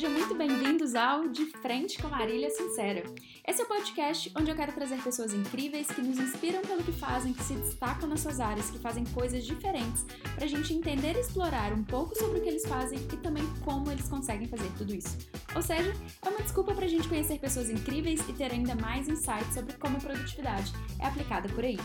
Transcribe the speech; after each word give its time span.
Sejam 0.00 0.16
muito 0.16 0.34
bem-vindos 0.34 0.94
ao 0.94 1.28
De 1.28 1.44
Frente 1.44 2.00
com 2.00 2.08
Marília 2.08 2.48
Sincera. 2.48 3.02
Esse 3.46 3.60
é 3.60 3.64
o 3.66 3.68
podcast 3.68 4.32
onde 4.34 4.50
eu 4.50 4.56
quero 4.56 4.72
trazer 4.72 4.96
pessoas 5.02 5.34
incríveis 5.34 5.88
que 5.88 6.00
nos 6.00 6.18
inspiram 6.18 6.62
pelo 6.62 6.82
que 6.82 6.90
fazem, 6.90 7.34
que 7.34 7.42
se 7.42 7.52
destacam 7.52 8.08
nas 8.08 8.20
suas 8.20 8.40
áreas, 8.40 8.70
que 8.70 8.78
fazem 8.78 9.04
coisas 9.04 9.44
diferentes, 9.44 10.06
para 10.34 10.46
a 10.46 10.48
gente 10.48 10.72
entender 10.72 11.16
e 11.16 11.20
explorar 11.20 11.74
um 11.74 11.84
pouco 11.84 12.18
sobre 12.18 12.38
o 12.38 12.42
que 12.42 12.48
eles 12.48 12.64
fazem 12.64 12.98
e 12.98 13.16
também 13.18 13.46
como 13.62 13.90
eles 13.90 14.08
conseguem 14.08 14.48
fazer 14.48 14.70
tudo 14.78 14.94
isso. 14.94 15.18
Ou 15.54 15.60
seja, 15.60 15.94
é 16.24 16.28
uma 16.30 16.40
desculpa 16.40 16.72
para 16.72 16.86
a 16.86 16.88
gente 16.88 17.06
conhecer 17.06 17.38
pessoas 17.38 17.68
incríveis 17.68 18.26
e 18.26 18.32
ter 18.32 18.52
ainda 18.52 18.74
mais 18.76 19.06
insights 19.06 19.52
sobre 19.52 19.74
como 19.74 19.98
a 19.98 20.00
produtividade 20.00 20.72
é 20.98 21.04
aplicada 21.04 21.46
por 21.50 21.62
aí. 21.62 21.76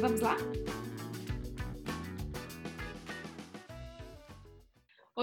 Vamos 0.00 0.20
lá? 0.20 0.36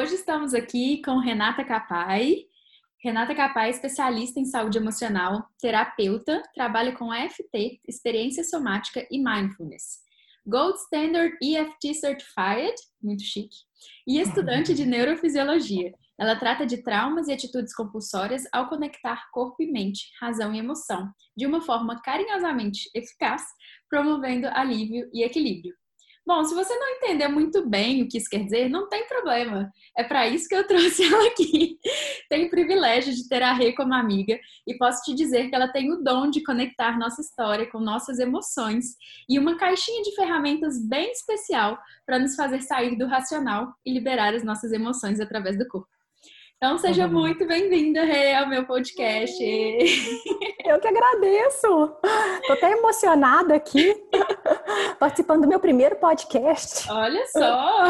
Hoje 0.07 0.15
estamos 0.15 0.53
aqui 0.53 1.01
com 1.03 1.19
Renata 1.19 1.65
Capai. 1.65 2.45
Renata 3.03 3.35
Capai 3.35 3.67
é 3.67 3.71
especialista 3.71 4.39
em 4.39 4.45
saúde 4.45 4.77
emocional, 4.77 5.45
terapeuta, 5.59 6.41
trabalha 6.55 6.95
com 6.95 7.13
EFT, 7.13 7.81
experiência 7.85 8.41
somática 8.45 9.05
e 9.11 9.21
mindfulness. 9.21 9.99
Gold 10.45 10.77
Standard 10.77 11.35
EFT 11.43 11.93
Certified, 11.93 12.73
muito 13.03 13.21
chique, 13.21 13.57
e 14.07 14.21
estudante 14.21 14.73
de 14.73 14.85
neurofisiologia. 14.85 15.91
Ela 16.17 16.37
trata 16.37 16.65
de 16.65 16.81
traumas 16.81 17.27
e 17.27 17.33
atitudes 17.33 17.75
compulsórias 17.75 18.43
ao 18.53 18.69
conectar 18.69 19.29
corpo 19.33 19.61
e 19.61 19.69
mente, 19.69 20.09
razão 20.21 20.53
e 20.53 20.59
emoção, 20.59 21.11
de 21.35 21.45
uma 21.45 21.59
forma 21.59 22.01
carinhosamente 22.01 22.89
eficaz, 22.95 23.43
promovendo 23.89 24.47
alívio 24.53 25.09
e 25.13 25.21
equilíbrio. 25.21 25.75
Bom, 26.27 26.43
se 26.43 26.53
você 26.53 26.75
não 26.75 26.89
entender 26.89 27.29
muito 27.29 27.65
bem 27.65 28.03
o 28.03 28.09
que 28.09 28.17
isso 28.17 28.29
quer 28.29 28.43
dizer, 28.43 28.67
não 28.67 28.89
tem 28.89 29.07
problema. 29.07 29.71
É 29.97 30.03
para 30.03 30.27
isso 30.27 30.49
que 30.49 30.55
eu 30.55 30.67
trouxe 30.67 31.05
ela 31.05 31.25
aqui. 31.25 31.79
Tenho 32.29 32.47
o 32.47 32.49
privilégio 32.49 33.15
de 33.15 33.29
ter 33.29 33.41
a 33.41 33.53
Rê 33.53 33.71
como 33.71 33.93
amiga 33.93 34.37
e 34.67 34.77
posso 34.77 35.01
te 35.03 35.15
dizer 35.15 35.47
que 35.47 35.55
ela 35.55 35.69
tem 35.69 35.89
o 35.89 36.03
dom 36.03 36.29
de 36.29 36.43
conectar 36.43 36.99
nossa 36.99 37.21
história 37.21 37.65
com 37.71 37.79
nossas 37.79 38.19
emoções 38.19 38.97
e 39.29 39.39
uma 39.39 39.55
caixinha 39.55 40.01
de 40.03 40.13
ferramentas 40.15 40.85
bem 40.85 41.09
especial 41.13 41.79
para 42.05 42.19
nos 42.19 42.35
fazer 42.35 42.61
sair 42.61 42.97
do 42.97 43.07
racional 43.07 43.73
e 43.85 43.93
liberar 43.93 44.33
as 44.33 44.43
nossas 44.43 44.73
emoções 44.73 45.21
através 45.21 45.57
do 45.57 45.65
corpo. 45.65 45.96
Então, 46.57 46.75
seja 46.79 47.05
uhum. 47.05 47.13
muito 47.13 47.45
bem-vinda, 47.45 48.03
Rê, 48.03 48.33
ao 48.33 48.49
meu 48.49 48.65
podcast. 48.65 49.43
Eu 50.65 50.79
que 50.79 50.87
agradeço. 50.87 51.67
Tô 52.47 52.53
até 52.53 52.71
emocionada 52.71 53.53
aqui, 53.53 53.93
participando 54.99 55.43
do 55.43 55.47
meu 55.47 55.59
primeiro 55.59 55.97
podcast. 55.97 56.89
Olha 56.89 57.23
só! 57.27 57.83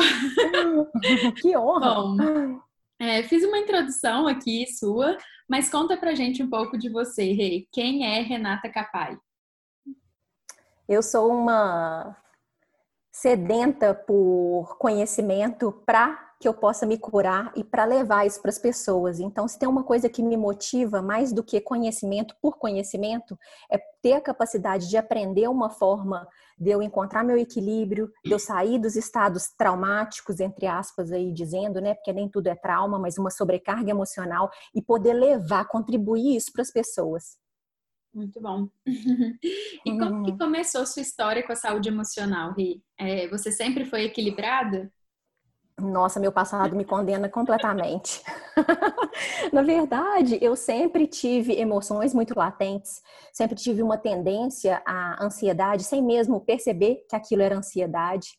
que 1.41 1.55
honra! 1.55 1.93
Bom, 1.93 2.59
é, 2.99 3.23
fiz 3.23 3.45
uma 3.45 3.57
introdução 3.57 4.27
aqui 4.27 4.67
sua, 4.67 5.17
mas 5.47 5.69
conta 5.69 5.95
pra 5.95 6.13
gente 6.13 6.43
um 6.43 6.49
pouco 6.49 6.77
de 6.77 6.89
você, 6.89 7.31
Rê. 7.31 7.65
Quem 7.71 8.05
é 8.05 8.19
Renata 8.19 8.67
Capai? 8.67 9.17
Eu 10.89 11.01
sou 11.01 11.31
uma 11.31 12.17
sedenta 13.13 13.95
por 13.95 14.77
conhecimento 14.77 15.71
para 15.85 16.26
que 16.39 16.47
eu 16.47 16.53
possa 16.53 16.85
me 16.85 16.97
curar 16.97 17.51
e 17.55 17.63
para 17.63 17.85
levar 17.85 18.25
isso 18.25 18.41
para 18.41 18.49
as 18.49 18.59
pessoas. 18.59 19.19
Então, 19.19 19.47
se 19.47 19.57
tem 19.57 19.67
uma 19.67 19.83
coisa 19.83 20.07
que 20.07 20.21
me 20.21 20.37
motiva 20.37 21.01
mais 21.01 21.33
do 21.33 21.43
que 21.43 21.59
conhecimento 21.59 22.35
por 22.41 22.57
conhecimento, 22.57 23.37
é 23.71 23.77
ter 24.01 24.13
a 24.13 24.21
capacidade 24.21 24.87
de 24.87 24.97
aprender 24.97 25.47
uma 25.47 25.69
forma 25.69 26.27
de 26.57 26.69
eu 26.69 26.81
encontrar 26.81 27.23
meu 27.23 27.37
equilíbrio, 27.37 28.11
de 28.23 28.31
eu 28.31 28.39
sair 28.39 28.79
dos 28.79 28.95
estados 28.95 29.49
traumáticos, 29.57 30.39
entre 30.39 30.67
aspas, 30.67 31.11
aí 31.11 31.31
dizendo, 31.31 31.81
né? 31.81 31.93
Porque 31.95 32.13
nem 32.13 32.29
tudo 32.29 32.47
é 32.47 32.55
trauma, 32.55 32.99
mas 32.99 33.17
uma 33.17 33.31
sobrecarga 33.31 33.89
emocional 33.89 34.49
e 34.73 34.81
poder 34.81 35.13
levar, 35.13 35.67
contribuir 35.67 36.35
isso 36.35 36.51
para 36.53 36.61
as 36.61 36.71
pessoas. 36.71 37.37
Muito 38.13 38.41
bom. 38.41 38.67
e 39.85 39.97
como 39.97 40.23
que 40.23 40.31
uhum. 40.31 40.37
começou 40.37 40.85
sua 40.85 41.01
história 41.01 41.45
com 41.45 41.51
a 41.51 41.55
saúde 41.55 41.89
emocional, 41.89 42.53
Ri? 42.53 42.81
É, 42.97 43.27
você 43.27 43.51
sempre 43.51 43.85
foi 43.85 44.05
equilibrada? 44.05 44.91
Nossa, 45.79 46.19
meu 46.19 46.31
passado 46.31 46.75
me 46.75 46.83
condena 46.83 47.29
completamente. 47.29 48.23
Na 49.53 49.61
verdade, 49.61 50.39
eu 50.41 50.55
sempre 50.55 51.05
tive 51.05 51.53
emoções 51.53 52.15
muito 52.15 52.33
latentes, 52.35 53.03
sempre 53.31 53.55
tive 53.55 53.83
uma 53.83 53.95
tendência 53.95 54.81
à 54.87 55.23
ansiedade, 55.23 55.83
sem 55.83 56.01
mesmo 56.01 56.41
perceber 56.41 57.05
que 57.07 57.15
aquilo 57.15 57.43
era 57.43 57.55
ansiedade. 57.55 58.29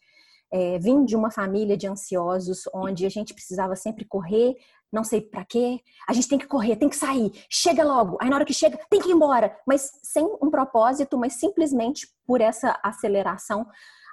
É, 0.51 0.81
vim 0.81 1.05
de 1.05 1.15
uma 1.15 1.31
família 1.31 1.77
de 1.77 1.87
ansiosos, 1.87 2.63
onde 2.75 3.07
a 3.07 3.09
gente 3.09 3.33
precisava 3.33 3.77
sempre 3.77 4.05
correr, 4.05 4.57
não 4.93 5.05
sei 5.05 5.21
para 5.21 5.45
quê, 5.45 5.79
a 6.09 6.13
gente 6.13 6.27
tem 6.27 6.39
que 6.39 6.47
correr, 6.47 6.75
tem 6.75 6.89
que 6.89 6.97
sair, 6.97 7.31
chega 7.49 7.85
logo, 7.85 8.17
aí 8.21 8.31
na 8.31 8.37
hora 8.37 8.45
que 8.45 8.55
chega, 8.55 8.79
tem 8.89 9.01
que 9.01 9.11
ir 9.11 9.13
embora, 9.13 9.55
mas 9.67 9.93
sem 10.03 10.25
um 10.43 10.51
propósito, 10.51 11.19
mas 11.19 11.35
simplesmente 11.35 12.09
por 12.27 12.41
essa 12.41 12.81
aceleração 12.83 13.67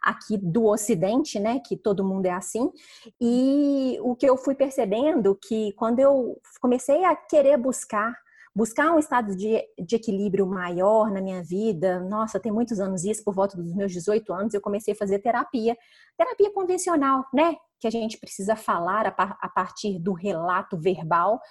aqui 0.06 0.38
do 0.38 0.66
Ocidente, 0.66 1.40
né, 1.40 1.60
que 1.60 1.76
todo 1.76 2.06
mundo 2.06 2.28
é 2.28 2.32
assim. 2.32 2.72
E 3.20 3.98
o 4.02 4.16
que 4.16 4.30
eu 4.30 4.38
fui 4.38 4.54
percebendo 4.54 5.36
que 5.36 5.74
quando 5.74 6.00
eu 6.00 6.40
comecei 6.62 7.04
a 7.04 7.16
querer 7.16 7.58
buscar 7.58 8.14
buscar 8.56 8.94
um 8.94 9.00
estado 9.00 9.36
de, 9.36 9.62
de, 9.78 9.96
equilíbrio 9.98 10.48
maior 10.48 11.12
na 11.12 11.20
minha 11.20 11.44
vida. 11.44 12.00
Nossa, 12.00 12.40
tem 12.40 12.54
muitos 12.54 12.80
anos 12.80 13.04
isso, 13.04 13.22
por 13.22 13.34
volta 13.34 13.58
dos 13.58 13.76
meus 13.76 13.92
18 13.92 14.32
anos, 14.32 14.54
eu 14.54 14.62
comecei 14.62 14.94
a 14.94 14.98
fazer 14.98 15.20
terapia. 15.20 15.76
Terapia 16.18 16.50
convencional, 16.54 17.26
né? 17.34 17.58
Que 17.82 17.88
a 17.88 17.92
gente 17.92 18.18
precisa 18.18 18.56
falar 18.56 19.08
a, 19.08 19.38
a 19.42 19.50
partir 19.50 20.00
do 20.00 20.14
relato 20.14 20.78
verbal. 20.78 21.42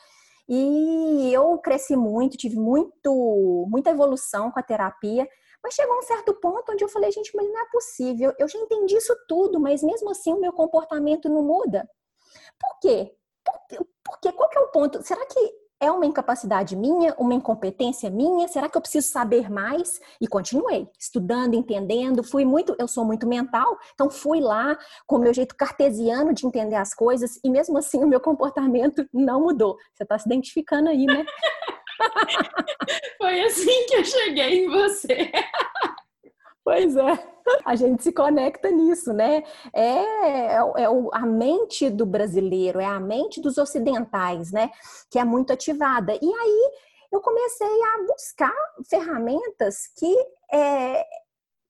E 0.48 1.30
eu 1.30 1.58
cresci 1.58 1.94
muito, 1.94 2.38
tive 2.38 2.56
muito, 2.56 3.66
muita 3.68 3.90
evolução 3.90 4.50
com 4.50 4.58
a 4.58 4.62
terapia. 4.62 5.28
Mas 5.64 5.72
chegou 5.72 5.96
um 5.96 6.02
certo 6.02 6.34
ponto 6.34 6.72
onde 6.72 6.84
eu 6.84 6.88
falei, 6.90 7.10
gente, 7.10 7.34
mas 7.34 7.48
não 7.48 7.58
é 7.58 7.64
possível. 7.72 8.34
Eu 8.38 8.46
já 8.46 8.58
entendi 8.58 8.94
isso 8.96 9.16
tudo, 9.26 9.58
mas 9.58 9.82
mesmo 9.82 10.10
assim 10.10 10.34
o 10.34 10.40
meu 10.40 10.52
comportamento 10.52 11.26
não 11.30 11.42
muda. 11.42 11.88
Por 12.60 12.78
quê? 12.82 13.16
Por, 13.42 13.86
por 14.04 14.20
quê? 14.20 14.30
Qual 14.30 14.50
que 14.50 14.58
é 14.58 14.60
o 14.60 14.68
ponto? 14.68 15.02
Será 15.02 15.24
que 15.24 15.64
é 15.80 15.90
uma 15.90 16.04
incapacidade 16.04 16.76
minha, 16.76 17.14
uma 17.18 17.32
incompetência 17.32 18.10
minha? 18.10 18.46
Será 18.46 18.68
que 18.68 18.76
eu 18.76 18.80
preciso 18.82 19.08
saber 19.08 19.50
mais? 19.50 19.98
E 20.20 20.28
continuei 20.28 20.86
estudando, 21.00 21.54
entendendo. 21.54 22.22
Fui 22.22 22.44
muito, 22.44 22.76
eu 22.78 22.86
sou 22.86 23.04
muito 23.06 23.26
mental, 23.26 23.78
então 23.94 24.10
fui 24.10 24.40
lá 24.40 24.76
com 25.06 25.16
o 25.16 25.18
meu 25.18 25.32
jeito 25.32 25.56
cartesiano 25.56 26.34
de 26.34 26.46
entender 26.46 26.76
as 26.76 26.92
coisas 26.92 27.40
e 27.42 27.48
mesmo 27.48 27.78
assim 27.78 28.04
o 28.04 28.06
meu 28.06 28.20
comportamento 28.20 29.08
não 29.14 29.40
mudou. 29.40 29.78
Você 29.94 30.02
está 30.02 30.18
se 30.18 30.28
identificando 30.28 30.90
aí, 30.90 31.06
né? 31.06 31.24
Foi 33.18 33.40
assim 33.40 33.86
que 33.86 33.96
eu 33.96 34.04
cheguei 34.04 34.64
em 34.64 34.70
você. 34.70 35.30
Pois 36.64 36.96
é, 36.96 37.18
a 37.64 37.76
gente 37.76 38.02
se 38.02 38.12
conecta 38.12 38.70
nisso, 38.70 39.12
né? 39.12 39.42
É, 39.72 39.82
é, 39.82 40.54
é, 40.54 40.86
a 41.12 41.26
mente 41.26 41.90
do 41.90 42.06
brasileiro, 42.06 42.80
é 42.80 42.86
a 42.86 42.98
mente 42.98 43.40
dos 43.40 43.58
ocidentais, 43.58 44.50
né? 44.50 44.70
Que 45.10 45.18
é 45.18 45.24
muito 45.24 45.52
ativada. 45.52 46.14
E 46.14 46.26
aí 46.26 46.72
eu 47.12 47.20
comecei 47.20 47.66
a 47.66 48.02
buscar 48.06 48.54
ferramentas 48.88 49.88
que 49.96 50.12
é, 50.52 51.06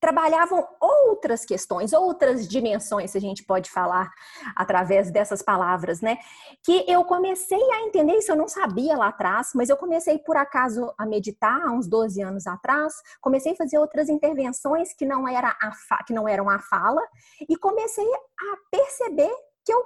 trabalhavam 0.04 0.69
outras 0.78 1.47
questões, 1.47 1.94
outras 1.94 2.47
dimensões, 2.47 3.12
se 3.12 3.16
a 3.16 3.20
gente 3.22 3.42
pode 3.42 3.70
falar 3.70 4.12
através 4.54 5.10
dessas 5.10 5.41
palavras, 5.41 6.03
né? 6.03 6.19
Que 6.62 6.84
eu 6.87 7.03
comecei 7.06 7.62
a 7.72 7.81
entender 7.87 8.19
isso, 8.19 8.31
eu 8.31 8.37
não 8.37 8.47
sabia 8.47 8.98
lá 8.98 9.09
atrás, 9.09 9.53
mas 9.54 9.70
eu 9.70 9.78
comecei 9.78 10.19
por 10.19 10.37
acaso 10.37 10.92
a 10.98 11.06
meditar 11.06 11.59
há 11.59 11.72
uns 11.72 11.88
12 11.88 12.20
anos 12.20 12.47
atrás, 12.47 12.92
comecei 13.19 13.53
a 13.53 13.56
fazer 13.56 13.78
outras 13.78 14.10
intervenções 14.10 14.92
que 14.92 15.06
não, 15.06 15.26
era 15.26 15.48
a 15.48 16.04
que 16.04 16.12
não 16.12 16.28
eram 16.28 16.50
a 16.50 16.59
fala, 16.59 17.00
e 17.48 17.56
comecei 17.56 18.04
a 18.04 18.56
perceber 18.71 19.34
que 19.65 19.72
eu 19.72 19.82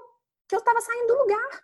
que 0.48 0.56
eu 0.56 0.60
estava 0.60 0.80
saindo 0.80 1.08
do 1.08 1.18
lugar, 1.20 1.62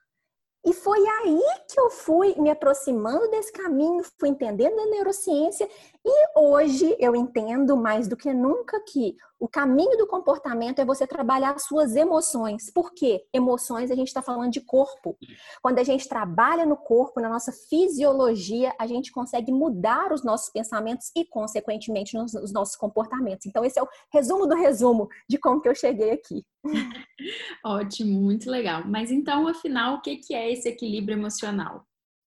e 0.64 0.72
foi 0.72 0.98
aí 1.06 1.42
que 1.68 1.78
eu 1.78 1.90
fui 1.90 2.34
me 2.38 2.50
aproximando 2.50 3.30
desse 3.30 3.52
caminho, 3.52 4.02
fui 4.18 4.30
entendendo 4.30 4.78
a 4.78 4.86
neurociência 4.86 5.68
e 6.04 6.38
hoje 6.38 6.94
eu 7.00 7.16
entendo 7.16 7.76
mais 7.76 8.06
do 8.06 8.16
que 8.16 8.32
nunca 8.32 8.78
que 8.80 9.16
o 9.40 9.48
caminho 9.48 9.96
do 9.96 10.06
comportamento 10.06 10.78
é 10.78 10.84
você 10.84 11.06
trabalhar 11.06 11.54
as 11.54 11.64
suas 11.64 11.96
emoções. 11.96 12.70
Por 12.70 12.92
quê? 12.92 13.24
Emoções 13.32 13.90
a 13.90 13.94
gente 13.94 14.08
está 14.08 14.20
falando 14.20 14.52
de 14.52 14.60
corpo. 14.60 15.16
Quando 15.62 15.78
a 15.78 15.82
gente 15.82 16.08
trabalha 16.08 16.66
no 16.66 16.76
corpo, 16.76 17.20
na 17.20 17.28
nossa 17.28 17.52
fisiologia, 17.52 18.74
a 18.78 18.86
gente 18.86 19.10
consegue 19.10 19.50
mudar 19.50 20.12
os 20.12 20.22
nossos 20.22 20.50
pensamentos 20.50 21.10
e, 21.16 21.24
consequentemente, 21.24 22.16
os 22.18 22.52
nossos 22.52 22.76
comportamentos. 22.76 23.46
Então, 23.46 23.64
esse 23.64 23.78
é 23.78 23.82
o 23.82 23.88
resumo 24.12 24.46
do 24.46 24.54
resumo 24.54 25.08
de 25.28 25.38
como 25.38 25.60
que 25.60 25.68
eu 25.68 25.74
cheguei 25.74 26.10
aqui. 26.10 26.44
Ótimo, 27.64 28.20
muito 28.20 28.50
legal. 28.50 28.82
Mas 28.86 29.10
então, 29.10 29.48
afinal, 29.48 29.96
o 29.96 30.00
que 30.02 30.34
é 30.34 30.52
esse 30.52 30.68
equilíbrio 30.68 31.18
emocional? 31.18 31.86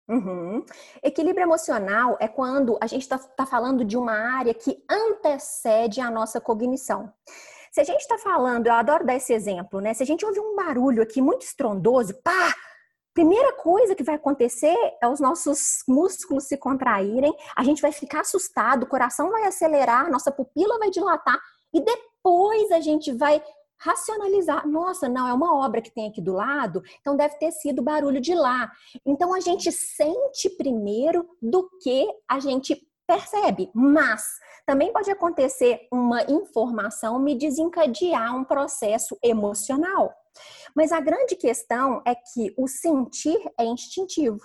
Uhum. 0.08 0.64
Equilíbrio 1.02 1.44
emocional 1.44 2.16
é 2.20 2.28
quando 2.28 2.76
a 2.80 2.86
gente 2.86 3.02
está 3.02 3.18
tá 3.18 3.46
falando 3.46 3.84
de 3.84 3.96
uma 3.96 4.12
área 4.12 4.52
que 4.52 4.84
antecede 4.88 6.00
a 6.00 6.10
nossa 6.10 6.40
cognição. 6.40 7.12
Se 7.72 7.80
a 7.80 7.84
gente 7.84 8.00
está 8.00 8.18
falando, 8.18 8.66
eu 8.66 8.74
adoro 8.74 9.04
dar 9.04 9.16
esse 9.16 9.32
exemplo, 9.32 9.80
né? 9.80 9.94
Se 9.94 10.02
a 10.02 10.06
gente 10.06 10.24
ouve 10.24 10.38
um 10.38 10.54
barulho 10.54 11.02
aqui 11.02 11.20
muito 11.20 11.42
estrondoso, 11.42 12.14
pá, 12.22 12.54
primeira 13.14 13.52
coisa 13.54 13.94
que 13.94 14.02
vai 14.04 14.16
acontecer 14.16 14.76
é 15.02 15.08
os 15.08 15.20
nossos 15.20 15.82
músculos 15.88 16.44
se 16.44 16.56
contraírem, 16.56 17.34
a 17.56 17.64
gente 17.64 17.80
vai 17.80 17.90
ficar 17.90 18.20
assustado, 18.20 18.82
o 18.82 18.88
coração 18.88 19.30
vai 19.30 19.44
acelerar, 19.44 20.10
nossa 20.10 20.30
pupila 20.30 20.78
vai 20.78 20.90
dilatar 20.90 21.40
e 21.72 21.80
depois 21.80 22.70
a 22.70 22.80
gente 22.80 23.12
vai 23.12 23.42
racionalizar. 23.84 24.66
Nossa, 24.66 25.08
não, 25.08 25.28
é 25.28 25.32
uma 25.32 25.54
obra 25.54 25.82
que 25.82 25.92
tem 25.92 26.08
aqui 26.08 26.20
do 26.20 26.32
lado, 26.32 26.82
então 27.00 27.16
deve 27.16 27.36
ter 27.36 27.52
sido 27.52 27.82
barulho 27.82 28.20
de 28.20 28.34
lá. 28.34 28.72
Então 29.04 29.34
a 29.34 29.40
gente 29.40 29.70
sente 29.70 30.48
primeiro 30.56 31.28
do 31.40 31.68
que 31.82 32.08
a 32.28 32.40
gente 32.40 32.80
percebe, 33.06 33.70
mas 33.74 34.24
também 34.66 34.90
pode 34.90 35.10
acontecer 35.10 35.86
uma 35.92 36.22
informação 36.22 37.18
me 37.18 37.34
desencadear 37.34 38.34
um 38.34 38.44
processo 38.44 39.18
emocional. 39.22 40.14
Mas 40.74 40.90
a 40.90 41.00
grande 41.00 41.36
questão 41.36 42.02
é 42.06 42.14
que 42.14 42.54
o 42.56 42.66
sentir 42.66 43.38
é 43.60 43.64
instintivo, 43.64 44.40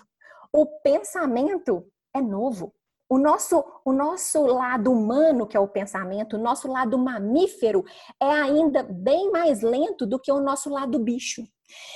o 0.54 0.66
pensamento 0.84 1.88
é 2.14 2.22
novo. 2.22 2.74
O 3.10 3.18
nosso, 3.18 3.64
o 3.84 3.92
nosso 3.92 4.46
lado 4.46 4.92
humano, 4.92 5.48
que 5.48 5.58
é 5.58 5.60
o 5.60 5.68
pensamento, 5.68 6.36
o 6.36 6.40
nosso 6.40 6.72
lado 6.72 6.96
mamífero, 6.96 7.84
é 8.22 8.30
ainda 8.30 8.84
bem 8.84 9.32
mais 9.32 9.62
lento 9.62 10.06
do 10.06 10.20
que 10.20 10.32
o 10.32 10.40
nosso 10.40 10.70
lado 10.70 11.00
bicho. 11.00 11.42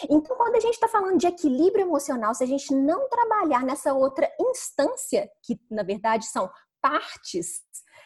Então, 0.10 0.36
quando 0.36 0.56
a 0.56 0.60
gente 0.60 0.74
está 0.74 0.88
falando 0.88 1.19
de 1.19 1.27
equilíbrio 1.27 1.86
emocional, 1.86 2.33
se 2.33 2.44
a 2.44 2.48
gente 2.48 2.74
não 2.74 3.07
trabalhar 3.10 3.63
nessa 3.63 3.94
outra 3.94 4.27
instância, 4.39 5.30
que 5.44 5.60
na 5.69 5.83
verdade 5.83 6.25
são 6.25 6.50
partes 6.81 7.62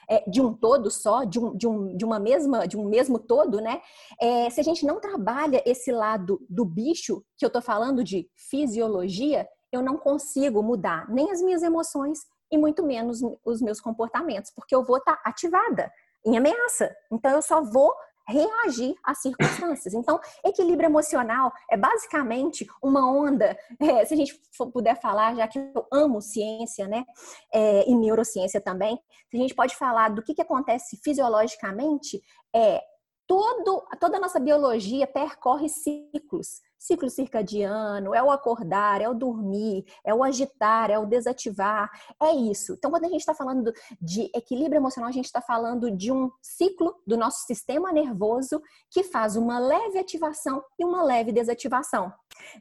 é, 0.09 0.29
de 0.29 0.41
um 0.41 0.53
todo 0.53 0.91
só, 0.91 1.23
de, 1.23 1.39
um, 1.39 1.55
de, 1.55 1.67
um, 1.67 1.95
de 1.95 2.05
uma 2.05 2.19
mesma, 2.19 2.67
de 2.67 2.77
um 2.77 2.89
mesmo 2.89 3.19
todo, 3.19 3.61
né? 3.61 3.81
É, 4.21 4.49
se 4.49 4.59
a 4.59 4.63
gente 4.63 4.85
não 4.85 4.99
trabalha 4.99 5.63
esse 5.65 5.91
lado 5.91 6.39
do 6.49 6.65
bicho, 6.65 7.23
que 7.37 7.45
eu 7.45 7.49
tô 7.49 7.61
falando 7.61 8.03
de 8.03 8.29
fisiologia, 8.35 9.47
eu 9.71 9.81
não 9.81 9.97
consigo 9.97 10.61
mudar 10.61 11.09
nem 11.09 11.31
as 11.31 11.41
minhas 11.41 11.63
emoções 11.63 12.19
e 12.51 12.57
muito 12.57 12.83
menos 12.83 13.21
os 13.45 13.61
meus 13.61 13.79
comportamentos, 13.81 14.51
porque 14.51 14.75
eu 14.75 14.83
vou 14.83 14.97
estar 14.97 15.15
tá 15.17 15.29
ativada 15.29 15.91
em 16.25 16.37
ameaça. 16.37 16.95
Então 17.11 17.31
eu 17.31 17.41
só 17.41 17.61
vou 17.61 17.93
reagir 18.27 18.93
às 19.03 19.21
circunstâncias. 19.21 19.93
Então, 19.93 20.19
equilíbrio 20.43 20.87
emocional 20.87 21.51
é 21.71 21.77
basicamente 21.77 22.67
uma 22.83 23.09
onda, 23.09 23.57
é, 23.79 24.05
se 24.05 24.13
a 24.13 24.17
gente 24.17 24.39
puder 24.73 24.99
falar, 24.99 25.35
já 25.35 25.47
que 25.47 25.57
eu 25.57 25.87
amo 25.91 26.21
ciência, 26.21 26.87
né, 26.87 27.05
é, 27.53 27.89
e 27.89 27.95
neurociência 27.95 28.59
também, 28.59 28.99
se 29.31 29.37
a 29.37 29.39
gente 29.39 29.55
pode 29.55 29.75
falar 29.75 30.09
do 30.09 30.21
que, 30.21 30.33
que 30.33 30.41
acontece 30.41 30.99
fisiologicamente, 31.01 32.21
é 32.53 32.81
todo, 33.25 33.85
toda 33.99 34.17
a 34.17 34.19
nossa 34.19 34.39
biologia 34.39 35.07
percorre 35.07 35.69
ciclos 35.69 36.61
ciclo 36.77 37.09
circadiano, 37.09 38.13
é 38.13 38.21
o 38.21 38.31
acordar, 38.31 39.01
é 39.01 39.09
o 39.09 39.13
dormir, 39.13 39.85
é 40.03 40.13
o 40.13 40.23
agitar, 40.23 40.89
é 40.89 40.97
o 40.97 41.05
desativar, 41.05 41.89
é 42.21 42.33
isso. 42.33 42.73
Então, 42.73 42.91
quando 42.91 43.05
a 43.05 43.09
gente 43.09 43.21
está 43.21 43.33
falando 43.33 43.73
de 44.01 44.29
equilíbrio 44.33 44.77
emocional, 44.77 45.09
a 45.09 45.13
gente 45.13 45.25
está 45.25 45.41
falando 45.41 45.89
de 45.91 46.11
um 46.11 46.31
ciclo 46.41 46.95
do 47.05 47.17
nosso 47.17 47.45
sistema 47.45 47.91
nervoso 47.91 48.61
que 48.89 49.03
faz 49.03 49.35
uma 49.35 49.59
leve 49.59 49.99
ativação 49.99 50.63
e 50.79 50.85
uma 50.85 51.03
leve 51.03 51.31
desativação. 51.31 52.11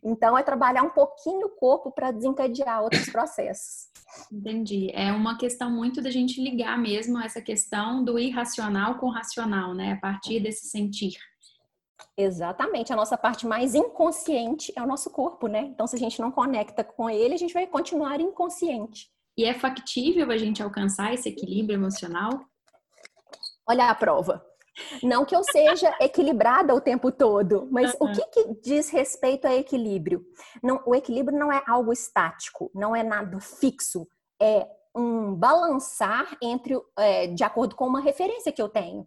Então, 0.02 0.36
é 0.36 0.42
trabalhar 0.42 0.82
um 0.82 0.90
pouquinho 0.90 1.46
o 1.46 1.50
corpo 1.50 1.90
para 1.90 2.10
desencadear 2.10 2.82
outros 2.82 3.08
processos. 3.10 3.88
Entendi. 4.32 4.90
É 4.94 5.12
uma 5.12 5.36
questão 5.36 5.70
muito 5.70 6.00
da 6.00 6.10
gente 6.10 6.42
ligar 6.42 6.78
mesmo 6.78 7.20
essa 7.20 7.40
questão 7.42 8.02
do 8.02 8.18
irracional 8.18 8.98
com 8.98 9.06
o 9.06 9.12
racional, 9.12 9.74
né? 9.74 9.92
A 9.92 9.96
partir 9.96 10.40
desse 10.40 10.68
sentir. 10.68 11.16
Exatamente. 12.16 12.92
A 12.92 12.96
nossa 12.96 13.16
parte 13.18 13.46
mais 13.46 13.74
inconsciente 13.74 14.72
é 14.74 14.82
o 14.82 14.86
nosso 14.86 15.10
corpo, 15.10 15.46
né? 15.48 15.60
Então, 15.60 15.86
se 15.86 15.96
a 15.96 15.98
gente 15.98 16.20
não 16.20 16.30
conecta 16.30 16.82
com 16.82 17.10
ele, 17.10 17.34
a 17.34 17.38
gente 17.38 17.52
vai 17.52 17.66
continuar 17.66 18.20
inconsciente. 18.20 19.10
E 19.36 19.44
é 19.44 19.52
factível 19.52 20.30
a 20.30 20.38
gente 20.38 20.62
alcançar 20.62 21.12
esse 21.12 21.28
equilíbrio 21.28 21.76
emocional? 21.76 22.30
Olha 23.68 23.90
a 23.90 23.94
prova. 23.94 24.42
Não 25.02 25.24
que 25.24 25.36
eu 25.36 25.42
seja 25.44 25.94
equilibrada 26.00 26.74
o 26.74 26.80
tempo 26.80 27.12
todo, 27.12 27.68
mas 27.70 27.94
o 28.00 28.10
que, 28.10 28.22
que, 28.26 28.60
diz 28.62 28.88
respeito 28.90 29.46
a 29.46 29.54
equilíbrio? 29.54 30.24
Não, 30.62 30.82
o 30.86 30.94
equilíbrio 30.94 31.38
não 31.38 31.52
é 31.52 31.62
algo 31.66 31.92
estático, 31.92 32.70
não 32.74 32.94
é 32.94 33.02
nada 33.02 33.40
fixo. 33.40 34.06
É 34.40 34.66
um 34.96 35.34
balançar 35.34 36.36
entre 36.42 36.74
é, 36.98 37.26
de 37.26 37.44
acordo 37.44 37.76
com 37.76 37.86
uma 37.86 38.00
referência 38.00 38.50
que 38.50 38.62
eu 38.62 38.68
tenho. 38.68 39.06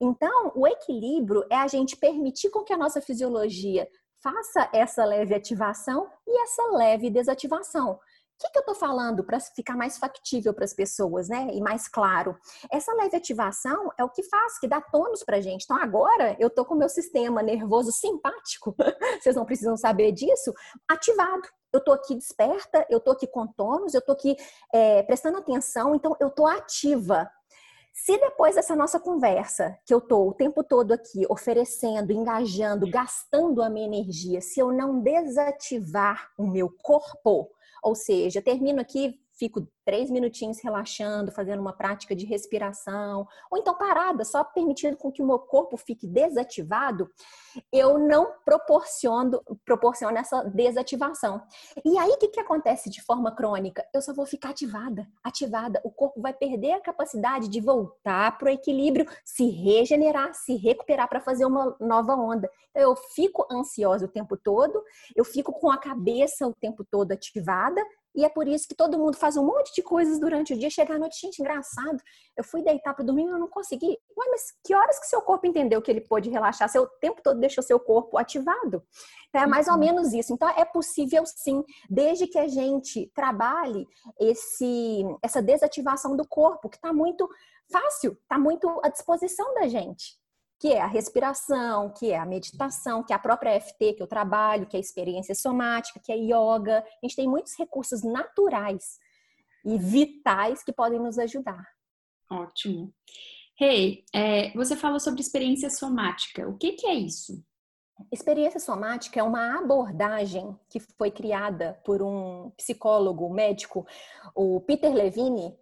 Então, 0.00 0.52
o 0.54 0.66
equilíbrio 0.66 1.44
é 1.50 1.56
a 1.56 1.68
gente 1.68 1.96
permitir 1.96 2.48
com 2.50 2.64
que 2.64 2.72
a 2.72 2.78
nossa 2.78 3.00
fisiologia 3.02 3.86
faça 4.22 4.68
essa 4.72 5.04
leve 5.04 5.34
ativação 5.34 6.08
e 6.26 6.42
essa 6.42 6.62
leve 6.72 7.10
desativação. 7.10 7.98
O 8.36 8.38
que, 8.38 8.50
que 8.50 8.58
eu 8.58 8.60
estou 8.60 8.74
falando 8.74 9.24
para 9.24 9.40
ficar 9.40 9.74
mais 9.74 9.96
factível 9.96 10.52
para 10.52 10.66
as 10.66 10.74
pessoas, 10.74 11.26
né? 11.26 11.48
E 11.52 11.60
mais 11.60 11.88
claro. 11.88 12.36
Essa 12.70 12.92
leve 12.92 13.16
ativação 13.16 13.90
é 13.98 14.04
o 14.04 14.10
que 14.10 14.22
faz, 14.22 14.58
que 14.58 14.68
dá 14.68 14.78
tônus 14.78 15.24
para 15.24 15.38
a 15.38 15.40
gente. 15.40 15.64
Então, 15.64 15.80
agora 15.80 16.36
eu 16.38 16.48
estou 16.48 16.62
com 16.66 16.74
o 16.74 16.78
meu 16.78 16.90
sistema 16.90 17.42
nervoso 17.42 17.90
simpático, 17.90 18.76
vocês 19.22 19.34
não 19.34 19.46
precisam 19.46 19.74
saber 19.74 20.12
disso, 20.12 20.52
ativado. 20.86 21.48
Eu 21.72 21.78
estou 21.78 21.94
aqui 21.94 22.14
desperta, 22.14 22.86
eu 22.90 22.98
estou 22.98 23.14
aqui 23.14 23.26
com 23.26 23.46
tônus, 23.46 23.94
eu 23.94 24.00
estou 24.00 24.14
aqui 24.14 24.36
é, 24.72 25.02
prestando 25.04 25.38
atenção, 25.38 25.94
então 25.94 26.14
eu 26.20 26.28
estou 26.28 26.46
ativa. 26.46 27.30
Se 27.94 28.18
depois 28.18 28.54
dessa 28.54 28.76
nossa 28.76 29.00
conversa, 29.00 29.78
que 29.86 29.94
eu 29.94 29.98
estou 29.98 30.28
o 30.28 30.34
tempo 30.34 30.62
todo 30.62 30.92
aqui 30.92 31.24
oferecendo, 31.30 32.12
engajando, 32.12 32.86
gastando 32.90 33.62
a 33.62 33.70
minha 33.70 33.86
energia, 33.86 34.42
se 34.42 34.60
eu 34.60 34.70
não 34.70 35.00
desativar 35.00 36.28
o 36.36 36.46
meu 36.46 36.70
corpo, 36.82 37.50
ou 37.82 37.94
seja, 37.94 38.42
termino 38.42 38.80
aqui, 38.80 39.20
fico 39.38 39.66
três 39.84 40.10
minutinhos 40.10 40.60
relaxando, 40.60 41.30
fazendo 41.30 41.60
uma 41.60 41.72
prática 41.72 42.14
de 42.14 42.26
respiração, 42.26 43.26
ou 43.50 43.58
então 43.58 43.74
parada, 43.74 44.24
só 44.24 44.42
permitindo 44.42 44.96
com 44.96 45.12
que 45.12 45.22
o 45.22 45.26
meu 45.26 45.38
corpo 45.38 45.76
fique 45.76 46.06
desativado, 46.06 47.08
eu 47.72 47.98
não 47.98 48.32
proporciono, 48.44 49.40
proporciono 49.64 50.18
essa 50.18 50.42
desativação. 50.44 51.42
E 51.84 51.96
aí, 51.98 52.10
o 52.10 52.18
que, 52.18 52.28
que 52.28 52.40
acontece 52.40 52.90
de 52.90 53.02
forma 53.02 53.34
crônica? 53.34 53.86
Eu 53.94 54.02
só 54.02 54.12
vou 54.12 54.26
ficar 54.26 54.50
ativada, 54.50 55.06
ativada. 55.22 55.80
O 55.84 55.90
corpo 55.90 56.20
vai 56.20 56.32
perder 56.32 56.72
a 56.72 56.80
capacidade 56.80 57.48
de 57.48 57.60
voltar 57.60 58.36
para 58.38 58.46
o 58.46 58.52
equilíbrio, 58.52 59.06
se 59.24 59.48
regenerar, 59.48 60.34
se 60.34 60.56
recuperar 60.56 61.08
para 61.08 61.20
fazer 61.20 61.44
uma 61.44 61.76
nova 61.80 62.14
onda. 62.14 62.50
Então, 62.70 62.82
eu 62.82 62.96
fico 62.96 63.46
ansiosa 63.50 64.06
o 64.06 64.08
tempo 64.08 64.36
todo, 64.36 64.82
eu 65.14 65.24
fico 65.24 65.52
com 65.52 65.70
a 65.70 65.78
cabeça 65.78 66.46
o 66.46 66.54
tempo 66.54 66.84
todo 66.84 67.12
ativada, 67.12 67.82
e 68.16 68.24
é 68.24 68.28
por 68.28 68.48
isso 68.48 68.66
que 68.66 68.74
todo 68.74 68.98
mundo 68.98 69.16
faz 69.16 69.36
um 69.36 69.44
monte 69.44 69.74
de 69.74 69.82
coisas 69.82 70.18
durante 70.18 70.54
o 70.54 70.58
dia, 70.58 70.70
chega 70.70 70.94
à 70.94 70.98
noite, 70.98 71.20
gente, 71.20 71.38
engraçado. 71.38 72.02
Eu 72.34 72.42
fui 72.42 72.62
deitar 72.62 72.94
para 72.94 73.04
dormir 73.04 73.24
e 73.24 73.28
eu 73.28 73.38
não 73.38 73.48
consegui. 73.48 73.86
Ué, 73.86 74.26
mas 74.30 74.54
que 74.64 74.74
horas 74.74 74.98
que 74.98 75.06
seu 75.06 75.20
corpo 75.20 75.46
entendeu 75.46 75.82
que 75.82 75.90
ele 75.90 76.00
pôde 76.00 76.30
relaxar? 76.30 76.68
Seu 76.68 76.86
tempo 76.86 77.20
todo 77.22 77.38
deixou 77.38 77.62
seu 77.62 77.78
corpo 77.78 78.16
ativado. 78.16 78.82
Então, 79.28 79.42
é 79.42 79.46
mais 79.46 79.68
ou 79.68 79.74
uhum. 79.74 79.80
menos 79.80 80.14
isso. 80.14 80.32
Então, 80.32 80.48
é 80.48 80.64
possível 80.64 81.24
sim, 81.26 81.62
desde 81.90 82.26
que 82.26 82.38
a 82.38 82.48
gente 82.48 83.10
trabalhe 83.14 83.86
esse, 84.18 85.04
essa 85.22 85.42
desativação 85.42 86.16
do 86.16 86.26
corpo, 86.26 86.70
que 86.70 86.76
está 86.76 86.92
muito 86.94 87.28
fácil, 87.70 88.12
está 88.22 88.38
muito 88.38 88.68
à 88.82 88.88
disposição 88.88 89.52
da 89.54 89.68
gente 89.68 90.16
que 90.58 90.72
é 90.72 90.80
a 90.80 90.86
respiração, 90.86 91.92
que 91.92 92.10
é 92.10 92.18
a 92.18 92.24
meditação, 92.24 93.02
que 93.02 93.12
é 93.12 93.16
a 93.16 93.18
própria 93.18 93.60
FT 93.60 93.94
que 93.94 94.02
eu 94.02 94.06
trabalho, 94.06 94.66
que 94.66 94.76
é 94.76 94.78
a 94.78 94.80
experiência 94.80 95.34
somática, 95.34 96.00
que 96.02 96.12
é 96.12 96.16
yoga. 96.16 96.78
A 96.78 97.06
gente 97.06 97.16
tem 97.16 97.28
muitos 97.28 97.54
recursos 97.58 98.02
naturais 98.02 98.98
e 99.64 99.76
vitais 99.76 100.62
que 100.62 100.72
podem 100.72 100.98
nos 100.98 101.18
ajudar. 101.18 101.66
Ótimo. 102.30 102.92
Hey, 103.60 104.04
é, 104.14 104.52
você 104.52 104.76
falou 104.76 105.00
sobre 105.00 105.20
experiência 105.20 105.70
somática. 105.70 106.48
O 106.48 106.56
que, 106.56 106.72
que 106.72 106.86
é 106.86 106.94
isso? 106.94 107.42
Experiência 108.12 108.60
somática 108.60 109.18
é 109.18 109.22
uma 109.22 109.58
abordagem 109.58 110.54
que 110.68 110.78
foi 110.80 111.10
criada 111.10 111.80
por 111.84 112.02
um 112.02 112.50
psicólogo 112.50 113.32
médico, 113.32 113.86
o 114.34 114.60
Peter 114.60 114.92
Levine, 114.92 115.56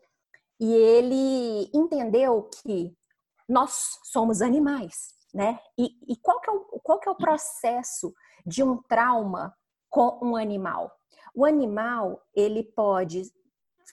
e 0.58 0.72
ele 0.72 1.70
entendeu 1.72 2.48
que 2.62 2.96
nós 3.48 3.98
somos 4.04 4.40
animais, 4.40 5.14
né? 5.32 5.58
E, 5.78 5.90
e 6.08 6.16
qual, 6.16 6.40
que 6.40 6.50
é 6.50 6.52
o, 6.52 6.60
qual 6.82 6.98
que 6.98 7.08
é 7.08 7.12
o 7.12 7.16
processo 7.16 8.12
de 8.46 8.62
um 8.62 8.80
trauma 8.82 9.54
com 9.90 10.18
um 10.22 10.36
animal? 10.36 10.90
O 11.34 11.44
animal, 11.44 12.22
ele 12.34 12.62
pode, 12.62 13.22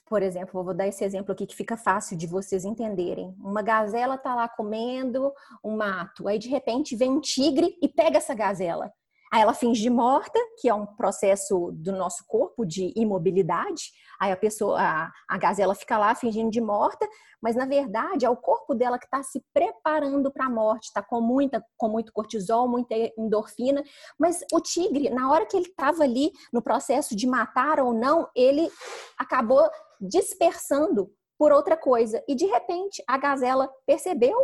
por 0.06 0.22
exemplo, 0.22 0.62
vou 0.62 0.74
dar 0.74 0.86
esse 0.86 1.04
exemplo 1.04 1.32
aqui 1.32 1.46
que 1.46 1.56
fica 1.56 1.76
fácil 1.76 2.16
de 2.16 2.26
vocês 2.26 2.64
entenderem. 2.64 3.34
Uma 3.38 3.62
gazela 3.62 4.16
tá 4.16 4.34
lá 4.34 4.48
comendo 4.48 5.32
um 5.62 5.76
mato, 5.76 6.28
aí 6.28 6.38
de 6.38 6.48
repente 6.48 6.96
vem 6.96 7.10
um 7.10 7.20
tigre 7.20 7.76
e 7.82 7.88
pega 7.88 8.18
essa 8.18 8.34
gazela. 8.34 8.92
Aí 9.32 9.40
ela 9.40 9.54
finge 9.54 9.88
morta, 9.88 10.38
que 10.60 10.68
é 10.68 10.74
um 10.74 10.84
processo 10.84 11.72
do 11.72 11.90
nosso 11.90 12.22
corpo 12.26 12.66
de 12.66 12.92
imobilidade. 12.94 13.84
Aí 14.20 14.30
a 14.30 14.36
pessoa, 14.36 14.78
a, 14.78 15.10
a 15.26 15.38
gazela 15.38 15.74
fica 15.74 15.96
lá 15.96 16.14
fingindo 16.14 16.50
de 16.50 16.60
morta, 16.60 17.08
mas 17.40 17.56
na 17.56 17.64
verdade 17.64 18.26
é 18.26 18.28
o 18.28 18.36
corpo 18.36 18.74
dela 18.74 18.98
que 18.98 19.06
está 19.06 19.22
se 19.22 19.42
preparando 19.54 20.30
para 20.30 20.44
a 20.44 20.50
morte, 20.50 20.88
está 20.88 21.02
com 21.02 21.18
muita, 21.22 21.64
com 21.78 21.88
muito 21.88 22.12
cortisol, 22.12 22.68
muita 22.68 22.94
endorfina. 23.16 23.82
Mas 24.18 24.44
o 24.52 24.60
tigre, 24.60 25.08
na 25.08 25.30
hora 25.32 25.46
que 25.46 25.56
ele 25.56 25.66
estava 25.66 26.02
ali 26.02 26.30
no 26.52 26.60
processo 26.60 27.16
de 27.16 27.26
matar 27.26 27.80
ou 27.80 27.94
não, 27.94 28.28
ele 28.36 28.70
acabou 29.18 29.66
dispersando 29.98 31.10
por 31.38 31.52
outra 31.52 31.74
coisa. 31.74 32.22
E 32.28 32.34
de 32.34 32.44
repente 32.44 33.02
a 33.08 33.16
gazela 33.16 33.66
percebeu, 33.86 34.36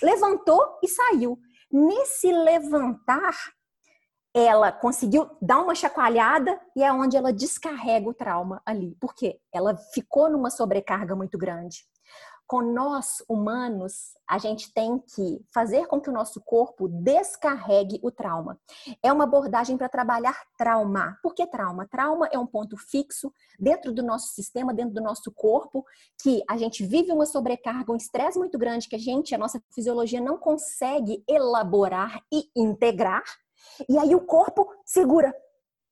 levantou 0.00 0.78
e 0.84 0.88
saiu. 0.88 1.36
Nesse 1.68 2.30
levantar, 2.30 3.34
ela 4.36 4.70
conseguiu 4.70 5.30
dar 5.40 5.62
uma 5.62 5.74
chacoalhada 5.74 6.60
e 6.76 6.82
é 6.82 6.92
onde 6.92 7.16
ela 7.16 7.32
descarrega 7.32 8.06
o 8.06 8.12
trauma 8.12 8.60
ali. 8.66 8.94
Por 9.00 9.14
quê? 9.14 9.40
Ela 9.50 9.74
ficou 9.94 10.28
numa 10.28 10.50
sobrecarga 10.50 11.16
muito 11.16 11.38
grande. 11.38 11.86
Com 12.46 12.60
nós 12.60 13.24
humanos, 13.28 14.12
a 14.28 14.36
gente 14.36 14.72
tem 14.74 14.98
que 14.98 15.42
fazer 15.52 15.86
com 15.86 16.00
que 16.00 16.10
o 16.10 16.12
nosso 16.12 16.40
corpo 16.42 16.86
descarregue 16.86 17.98
o 18.02 18.10
trauma. 18.10 18.60
É 19.02 19.10
uma 19.10 19.24
abordagem 19.24 19.78
para 19.78 19.88
trabalhar 19.88 20.38
trauma. 20.56 21.18
Por 21.22 21.34
que 21.34 21.46
trauma? 21.46 21.88
Trauma 21.88 22.28
é 22.30 22.38
um 22.38 22.46
ponto 22.46 22.76
fixo 22.76 23.32
dentro 23.58 23.90
do 23.90 24.02
nosso 24.02 24.34
sistema, 24.34 24.74
dentro 24.74 24.94
do 24.94 25.00
nosso 25.00 25.32
corpo, 25.32 25.84
que 26.22 26.42
a 26.48 26.58
gente 26.58 26.84
vive 26.84 27.10
uma 27.10 27.26
sobrecarga, 27.26 27.90
um 27.90 27.96
estresse 27.96 28.38
muito 28.38 28.58
grande 28.58 28.86
que 28.86 28.96
a 28.96 29.00
gente, 29.00 29.34
a 29.34 29.38
nossa 29.38 29.60
fisiologia 29.74 30.20
não 30.20 30.36
consegue 30.36 31.24
elaborar 31.26 32.20
e 32.30 32.50
integrar 32.54 33.24
e 33.88 33.98
aí 33.98 34.14
o 34.14 34.20
corpo 34.20 34.68
segura. 34.84 35.34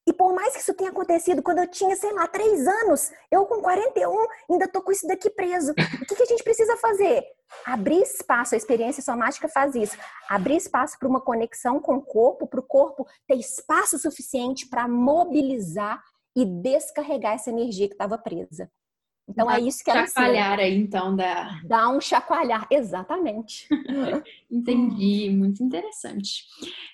E 0.07 0.13
por 0.13 0.35
mais 0.35 0.55
que 0.55 0.61
isso 0.61 0.75
tenha 0.75 0.91
acontecido 0.91 1.43
quando 1.43 1.61
eu 1.61 1.67
tinha, 1.67 1.97
sei 1.97 2.13
lá, 2.13 2.29
três 2.29 2.67
anos, 2.67 3.11
eu 3.31 3.47
com 3.47 3.63
41 3.63 4.27
ainda 4.51 4.69
tô 4.69 4.83
com 4.83 4.93
isso 4.93 5.07
daqui 5.07 5.31
preso. 5.31 5.73
O 5.73 6.05
que, 6.05 6.15
que 6.15 6.23
a 6.23 6.27
gente 6.27 6.45
precisa 6.45 6.77
fazer? 6.77 7.25
Abrir 7.65 8.03
espaço, 8.03 8.55
a 8.55 8.59
experiência 8.59 9.03
somática 9.03 9.49
faz 9.49 9.75
isso. 9.75 9.97
Abrir 10.29 10.57
espaço 10.57 10.99
para 10.99 11.09
uma 11.09 11.23
conexão 11.23 11.81
com 11.81 11.97
o 11.97 12.03
corpo, 12.03 12.47
para 12.47 12.61
o 12.61 12.67
corpo 12.67 13.07
ter 13.27 13.37
espaço 13.37 13.99
suficiente 13.99 14.69
para 14.69 14.87
mobilizar 14.87 16.03
e 16.37 16.45
descarregar 16.45 17.35
essa 17.35 17.49
energia 17.49 17.89
que 17.89 17.95
estava 17.95 18.19
presa. 18.19 18.71
Então 19.29 19.47
Dá 19.47 19.59
é 19.59 19.61
isso 19.63 19.83
que 19.83 19.91
ela 19.91 20.07
chacoalhar 20.07 20.59
aí, 20.59 20.77
então, 20.77 21.17
da... 21.17 21.61
Dá 21.65 21.89
um 21.89 22.01
chacoalhar, 22.01 22.67
exatamente. 22.71 23.67
Entendi, 24.51 25.31
muito 25.31 25.63
interessante. 25.63 26.45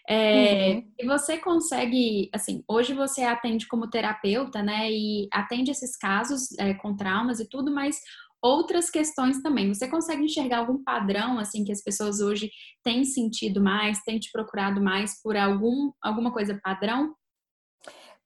É, 0.09 0.75
uhum. 0.75 0.93
E 0.99 1.07
você 1.07 1.39
consegue, 1.39 2.31
assim, 2.33 2.63
hoje 2.69 2.95
você 2.95 3.23
atende 3.23 3.67
como 3.67 3.91
terapeuta, 3.91 4.63
né? 4.63 4.91
E 4.91 5.29
atende 5.33 5.71
esses 5.71 5.97
casos 5.97 6.57
é, 6.59 6.73
com 6.75 6.97
traumas 6.97 7.41
e 7.41 7.49
tudo, 7.49 7.73
mas 7.73 8.01
outras 8.43 8.89
questões 8.89 9.43
também. 9.43 9.73
Você 9.73 9.89
consegue 9.89 10.25
enxergar 10.25 10.59
algum 10.59 10.83
padrão, 10.83 11.39
assim, 11.39 11.65
que 11.65 11.73
as 11.73 11.83
pessoas 11.83 12.21
hoje 12.21 12.51
têm 12.83 13.05
sentido 13.05 13.61
mais, 13.61 14.03
têm 14.03 14.19
te 14.19 14.31
procurado 14.33 14.81
mais 14.83 15.21
por 15.23 15.37
algum, 15.37 15.93
alguma 16.03 16.33
coisa 16.33 16.59
padrão? 16.63 17.15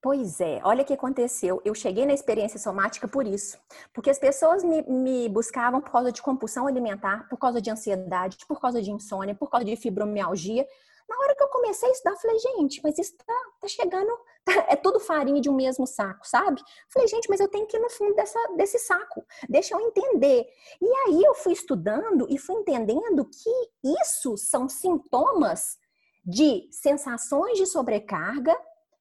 Pois 0.04 0.38
é, 0.38 0.60
olha 0.64 0.82
o 0.82 0.84
que 0.84 0.92
aconteceu. 0.92 1.62
Eu 1.64 1.74
cheguei 1.74 2.04
na 2.04 2.12
experiência 2.12 2.58
somática 2.58 3.08
por 3.08 3.26
isso. 3.26 3.58
Porque 3.90 4.10
as 4.10 4.18
pessoas 4.18 4.62
me, 4.62 4.82
me, 4.82 5.30
buscavam 5.30 5.80
por 5.80 5.90
causa 5.90 6.12
de 6.12 6.20
compulsão 6.20 6.66
alimentar, 6.66 7.26
por 7.26 7.38
causa 7.38 7.58
de 7.58 7.70
ansiedade, 7.70 8.36
por 8.46 8.60
causa 8.60 8.82
de 8.82 8.90
insônia, 8.90 9.34
por 9.34 9.48
causa 9.48 9.64
de 9.64 9.74
fibromialgia. 9.76 10.66
Na 11.08 11.16
hora 11.16 11.34
que 11.34 11.42
eu 11.42 11.48
comecei 11.48 11.88
a 11.88 11.92
estudar, 11.92 12.16
falei, 12.16 12.38
gente, 12.38 12.82
mas 12.84 12.98
isso 12.98 13.16
tá, 13.16 13.34
tá 13.58 13.66
chegando, 13.66 14.10
tá, 14.44 14.66
é 14.68 14.76
tudo 14.76 15.00
farinha 15.00 15.40
de 15.40 15.48
um 15.48 15.54
mesmo 15.54 15.86
saco, 15.86 16.28
sabe? 16.28 16.60
Falei, 16.92 17.08
gente, 17.08 17.26
mas 17.30 17.40
eu 17.40 17.48
tenho 17.48 17.66
que 17.66 17.78
ir 17.78 17.80
no 17.80 17.88
fundo 17.88 18.14
dessa, 18.14 18.38
desse 18.58 18.78
saco, 18.80 19.24
deixa 19.48 19.74
eu 19.74 19.80
entender. 19.80 20.46
E 20.82 20.86
aí 21.06 21.22
eu 21.24 21.34
fui 21.34 21.54
estudando 21.54 22.26
e 22.28 22.36
fui 22.36 22.56
entendendo 22.56 23.24
que 23.24 23.94
isso 24.02 24.36
são 24.36 24.68
sintomas 24.68 25.78
de 26.22 26.68
sensações 26.70 27.56
de 27.56 27.64
sobrecarga 27.64 28.54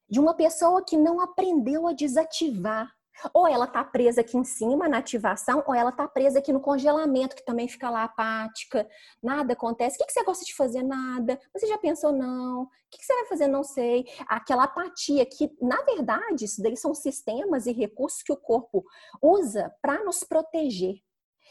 de 0.08 0.20
uma 0.20 0.34
pessoa 0.34 0.84
que 0.84 0.96
não 0.96 1.20
aprendeu 1.20 1.86
a 1.86 1.92
desativar. 1.92 2.92
Ou 3.32 3.46
ela 3.46 3.64
está 3.64 3.84
presa 3.84 4.22
aqui 4.22 4.36
em 4.36 4.42
cima 4.44 4.88
na 4.88 4.98
ativação, 4.98 5.62
ou 5.66 5.74
ela 5.74 5.90
está 5.90 6.06
presa 6.08 6.40
aqui 6.40 6.52
no 6.52 6.60
congelamento, 6.60 7.36
que 7.36 7.44
também 7.44 7.68
fica 7.68 7.88
lá 7.88 8.04
apática, 8.04 8.88
nada 9.22 9.52
acontece. 9.52 9.96
O 9.96 10.04
que, 10.04 10.12
você 10.12 10.24
gosta 10.24 10.44
de 10.44 10.54
fazer? 10.54 10.82
Nada. 10.82 11.40
Você 11.54 11.66
já 11.66 11.78
pensou? 11.78 12.12
Não. 12.12 12.62
O 12.62 12.68
que, 12.90 13.04
você 13.04 13.14
vai 13.14 13.26
fazer? 13.26 13.46
Não 13.46 13.62
sei. 13.62 14.04
Aquela 14.26 14.64
apatia 14.64 15.24
que, 15.24 15.56
na 15.62 15.80
verdade, 15.82 16.44
isso 16.44 16.60
daí 16.60 16.76
são 16.76 16.92
sistemas 16.92 17.66
e 17.66 17.72
recursos 17.72 18.22
que 18.22 18.32
o 18.32 18.36
corpo 18.36 18.84
usa 19.22 19.72
para 19.80 20.02
nos 20.04 20.24
proteger. 20.24 20.96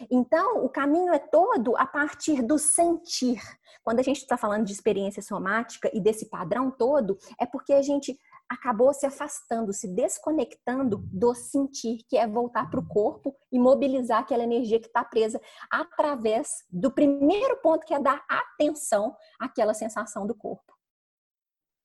Então, 0.10 0.65
o 0.65 0.69
caminho 0.69 1.13
é 1.13 1.19
todo 1.19 1.77
a 1.77 1.86
partir 1.86 2.41
do 2.41 2.57
sentir. 2.57 3.39
Quando 3.83 4.00
a 4.00 4.03
gente 4.03 4.17
está 4.17 4.38
falando 4.38 4.65
de 4.65 4.74
experiência 4.74 5.22
somática 5.22 5.89
e 5.93 6.00
desse 6.00 6.29
padrão 6.29 6.72
todo, 6.72 7.17
é 7.39 7.45
porque 7.45 7.74
a 7.74 7.81
gente 7.81 8.17
acabou 8.53 8.93
se 8.93 9.05
afastando, 9.05 9.74
se 9.74 9.88
desconectando 9.88 10.98
do 11.12 11.33
sentir, 11.33 12.03
que 12.07 12.17
é 12.17 12.27
voltar 12.27 12.69
para 12.69 12.79
o 12.79 12.88
corpo 12.88 13.36
e 13.51 13.60
mobilizar 13.60 14.19
aquela 14.19 14.43
energia 14.43 14.79
que 14.79 14.88
está 14.88 15.03
presa 15.03 15.41
através 15.69 16.63
do 16.72 16.91
primeiro 16.91 17.57
ponto, 17.62 17.86
que 17.86 17.93
é 17.93 18.00
dar 18.00 18.24
atenção 18.29 19.15
àquela 19.39 19.74
sensação 19.74 20.25
do 20.25 20.36
corpo. 20.36 20.73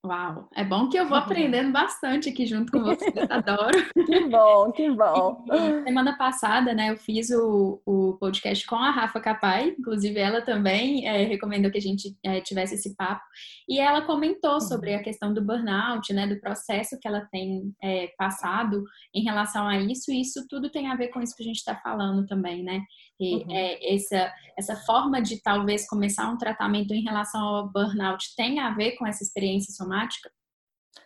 Uau, 0.07 0.49
é 0.55 0.63
bom 0.63 0.89
que 0.89 0.97
eu 0.97 1.09
vou 1.09 1.19
aprendendo 1.19 1.73
bastante 1.73 2.29
aqui 2.29 2.47
junto 2.47 2.71
com 2.71 2.85
você, 2.85 3.05
adoro. 3.29 3.77
Que 4.07 4.29
bom, 4.29 4.71
que 4.71 4.89
bom. 4.91 5.45
E, 5.53 5.83
semana 5.83 6.17
passada, 6.17 6.73
né, 6.73 6.91
eu 6.91 6.97
fiz 6.97 7.31
o, 7.31 7.83
o 7.85 8.17
podcast 8.17 8.65
com 8.65 8.77
a 8.77 8.93
Rafa 8.93 9.19
Capai, 9.19 9.75
inclusive 9.77 10.17
ela 10.17 10.41
também 10.41 11.05
é, 11.05 11.25
recomendou 11.25 11.69
que 11.71 11.79
a 11.79 11.83
gente 11.83 12.17
é, 12.23 12.41
tivesse 12.41 12.77
esse 12.77 12.95
papo, 12.95 13.23
e 13.69 13.81
ela 13.81 14.03
comentou 14.03 14.61
sobre 14.61 14.95
a 14.95 15.03
questão 15.03 15.35
do 15.35 15.45
burnout, 15.45 16.13
né, 16.13 16.29
do 16.29 16.41
processo 16.41 16.97
que 17.01 17.09
ela 17.09 17.27
tem 17.33 17.75
é, 17.83 18.07
passado 18.17 18.85
em 19.13 19.25
relação 19.25 19.67
a 19.67 19.79
isso, 19.79 20.13
e 20.13 20.21
isso 20.21 20.47
tudo 20.49 20.71
tem 20.71 20.87
a 20.87 20.95
ver 20.95 21.09
com 21.09 21.21
isso 21.21 21.35
que 21.35 21.43
a 21.43 21.47
gente 21.47 21.57
está 21.57 21.75
falando 21.75 22.25
também, 22.25 22.63
né, 22.63 22.83
e, 23.21 23.37
uhum. 23.37 23.51
é, 23.51 23.95
essa, 23.95 24.33
essa 24.57 24.77
forma 24.77 25.21
de 25.21 25.43
talvez 25.43 25.89
começar 25.89 26.31
um 26.31 26.39
tratamento 26.39 26.93
em 26.93 27.03
relação 27.03 27.41
ao 27.41 27.69
burnout 27.69 28.35
tem 28.37 28.61
a 28.61 28.71
ver 28.71 28.93
com 28.93 29.07
essa 29.07 29.23
experiência 29.23 29.73
somática? 29.75 30.31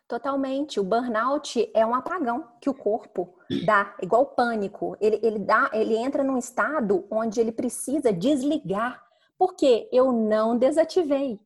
Totalmente. 0.07 0.79
O 0.79 0.85
burnout 0.85 1.71
é 1.75 1.87
um 1.87 1.95
apagão 1.95 2.47
que 2.61 2.69
o 2.69 2.75
corpo 2.75 3.35
dá, 3.65 3.97
igual 4.03 4.23
o 4.23 4.27
pânico. 4.27 4.97
Ele, 5.01 5.19
ele, 5.23 5.39
dá, 5.39 5.71
ele 5.73 5.97
entra 5.97 6.23
num 6.23 6.37
estado 6.37 7.07
onde 7.11 7.41
ele 7.41 7.51
precisa 7.51 8.13
desligar, 8.13 9.03
porque 9.39 9.89
eu 9.91 10.13
não 10.13 10.59
desativei. 10.59 11.41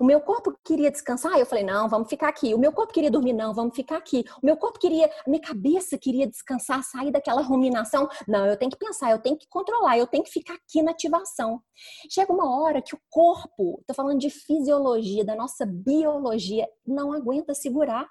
O 0.00 0.04
meu 0.04 0.20
corpo 0.20 0.56
queria 0.64 0.90
descansar, 0.90 1.38
eu 1.38 1.46
falei, 1.46 1.64
não, 1.64 1.88
vamos 1.88 2.08
ficar 2.08 2.28
aqui. 2.28 2.54
O 2.54 2.58
meu 2.58 2.72
corpo 2.72 2.92
queria 2.92 3.10
dormir, 3.10 3.32
não, 3.32 3.52
vamos 3.52 3.74
ficar 3.74 3.96
aqui. 3.96 4.24
O 4.42 4.46
meu 4.46 4.56
corpo 4.56 4.78
queria, 4.78 5.06
a 5.06 5.30
minha 5.30 5.42
cabeça 5.42 5.98
queria 5.98 6.26
descansar, 6.26 6.82
sair 6.82 7.10
daquela 7.10 7.42
ruminação. 7.42 8.08
Não, 8.26 8.46
eu 8.46 8.56
tenho 8.56 8.70
que 8.70 8.78
pensar, 8.78 9.10
eu 9.10 9.18
tenho 9.18 9.36
que 9.36 9.46
controlar, 9.48 9.98
eu 9.98 10.06
tenho 10.06 10.24
que 10.24 10.30
ficar 10.30 10.54
aqui 10.54 10.82
na 10.82 10.92
ativação. 10.92 11.60
Chega 12.10 12.32
uma 12.32 12.60
hora 12.60 12.82
que 12.82 12.94
o 12.94 13.00
corpo, 13.10 13.82
tô 13.86 13.94
falando 13.94 14.18
de 14.18 14.30
fisiologia, 14.30 15.24
da 15.24 15.34
nossa 15.34 15.66
biologia, 15.66 16.66
não 16.86 17.12
aguenta 17.12 17.54
segurar. 17.54 18.08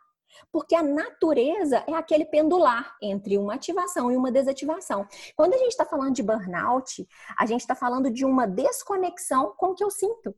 Porque 0.51 0.75
a 0.75 0.81
natureza 0.81 1.83
é 1.87 1.93
aquele 1.93 2.25
pendular 2.25 2.95
entre 3.01 3.37
uma 3.37 3.53
ativação 3.53 4.11
e 4.11 4.17
uma 4.17 4.31
desativação. 4.31 5.07
Quando 5.35 5.53
a 5.53 5.57
gente 5.57 5.69
está 5.69 5.85
falando 5.85 6.13
de 6.13 6.23
burnout, 6.23 7.07
a 7.37 7.45
gente 7.45 7.61
está 7.61 7.75
falando 7.75 8.09
de 8.09 8.25
uma 8.25 8.47
desconexão 8.47 9.53
com 9.55 9.67
o 9.67 9.75
que 9.75 9.83
eu 9.83 9.91
sinto. 9.91 10.35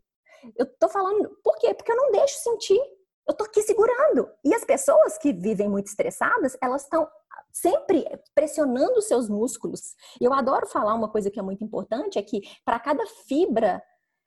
Eu 0.55 0.65
tô 0.77 0.89
falando, 0.89 1.29
por 1.43 1.57
quê? 1.57 1.73
Porque 1.73 1.91
eu 1.91 1.97
não 1.97 2.11
deixo 2.11 2.39
sentir. 2.39 2.79
Eu 3.27 3.33
tô 3.33 3.43
aqui 3.45 3.61
segurando. 3.61 4.29
E 4.43 4.53
as 4.53 4.63
pessoas 4.63 5.17
que 5.17 5.33
vivem 5.33 5.67
muito 5.67 5.87
estressadas, 5.87 6.55
elas 6.61 6.83
estão 6.83 7.07
sempre 7.51 8.05
pressionando 8.33 8.99
os 8.99 9.07
seus 9.07 9.29
músculos. 9.29 9.95
E 10.19 10.25
eu 10.25 10.33
adoro 10.33 10.67
falar 10.67 10.93
uma 10.93 11.09
coisa 11.09 11.31
que 11.31 11.39
é 11.39 11.43
muito 11.43 11.63
importante, 11.63 12.19
é 12.19 12.21
que 12.21 12.41
para 12.63 12.79
cada 12.79 13.05
fibra 13.27 13.81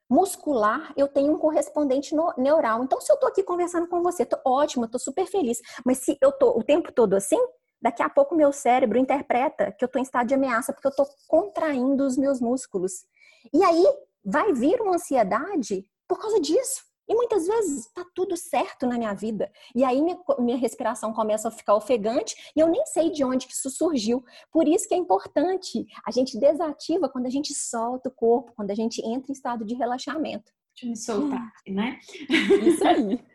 muscular, 0.09 0.91
eu 0.97 1.07
tenho 1.07 1.33
um 1.33 1.37
correspondente 1.37 2.15
neural. 2.37 2.83
Então, 2.83 2.99
se 2.99 3.11
eu 3.11 3.17
tô 3.17 3.27
aqui 3.27 3.43
conversando 3.43 3.87
com 3.87 4.01
você, 4.01 4.25
tô 4.25 4.37
ótima, 4.43 4.89
tô 4.89 4.97
super 4.97 5.27
feliz. 5.27 5.61
Mas 5.85 5.99
se 5.99 6.17
eu 6.19 6.31
tô 6.31 6.57
o 6.57 6.63
tempo 6.63 6.91
todo 6.91 7.13
assim, 7.13 7.39
daqui 7.79 8.01
a 8.01 8.09
pouco 8.09 8.35
meu 8.35 8.51
cérebro 8.51 8.97
interpreta 8.97 9.71
que 9.71 9.85
eu 9.85 9.87
tô 9.87 9.99
em 9.99 10.01
estado 10.01 10.27
de 10.27 10.33
ameaça, 10.33 10.73
porque 10.73 10.87
eu 10.87 10.95
tô 10.95 11.07
contraindo 11.27 12.03
os 12.03 12.17
meus 12.17 12.41
músculos. 12.41 13.05
E 13.53 13.63
aí 13.63 13.85
vai 14.25 14.51
vir 14.51 14.81
uma 14.81 14.95
ansiedade 14.95 15.85
por 16.09 16.19
causa 16.19 16.41
disso. 16.41 16.89
E 17.07 17.15
muitas 17.15 17.47
vezes 17.47 17.87
está 17.87 18.05
tudo 18.13 18.37
certo 18.37 18.85
na 18.85 18.95
minha 18.95 19.13
vida. 19.13 19.51
E 19.73 19.83
aí 19.83 19.99
minha, 19.99 20.17
minha 20.37 20.57
respiração 20.57 21.11
começa 21.11 21.47
a 21.47 21.51
ficar 21.51 21.73
ofegante 21.73 22.35
e 22.55 22.59
eu 22.59 22.67
nem 22.67 22.85
sei 22.85 23.09
de 23.09 23.23
onde 23.23 23.47
que 23.47 23.53
isso 23.53 23.69
surgiu. 23.69 24.23
Por 24.51 24.67
isso 24.67 24.87
que 24.87 24.93
é 24.93 24.97
importante. 24.97 25.87
A 26.05 26.11
gente 26.11 26.39
desativa 26.39 27.09
quando 27.09 27.25
a 27.25 27.29
gente 27.31 27.51
solta 27.53 28.09
o 28.09 28.11
corpo, 28.11 28.53
quando 28.55 28.69
a 28.69 28.75
gente 28.75 29.01
entra 29.03 29.31
em 29.31 29.33
estado 29.33 29.65
de 29.65 29.73
relaxamento. 29.73 30.51
Deixa 30.75 30.85
eu 30.85 30.89
me 30.89 30.97
soltar, 30.97 31.51
hum. 31.67 31.73
né? 31.73 31.99
Isso 32.63 32.87
aí. 32.87 33.19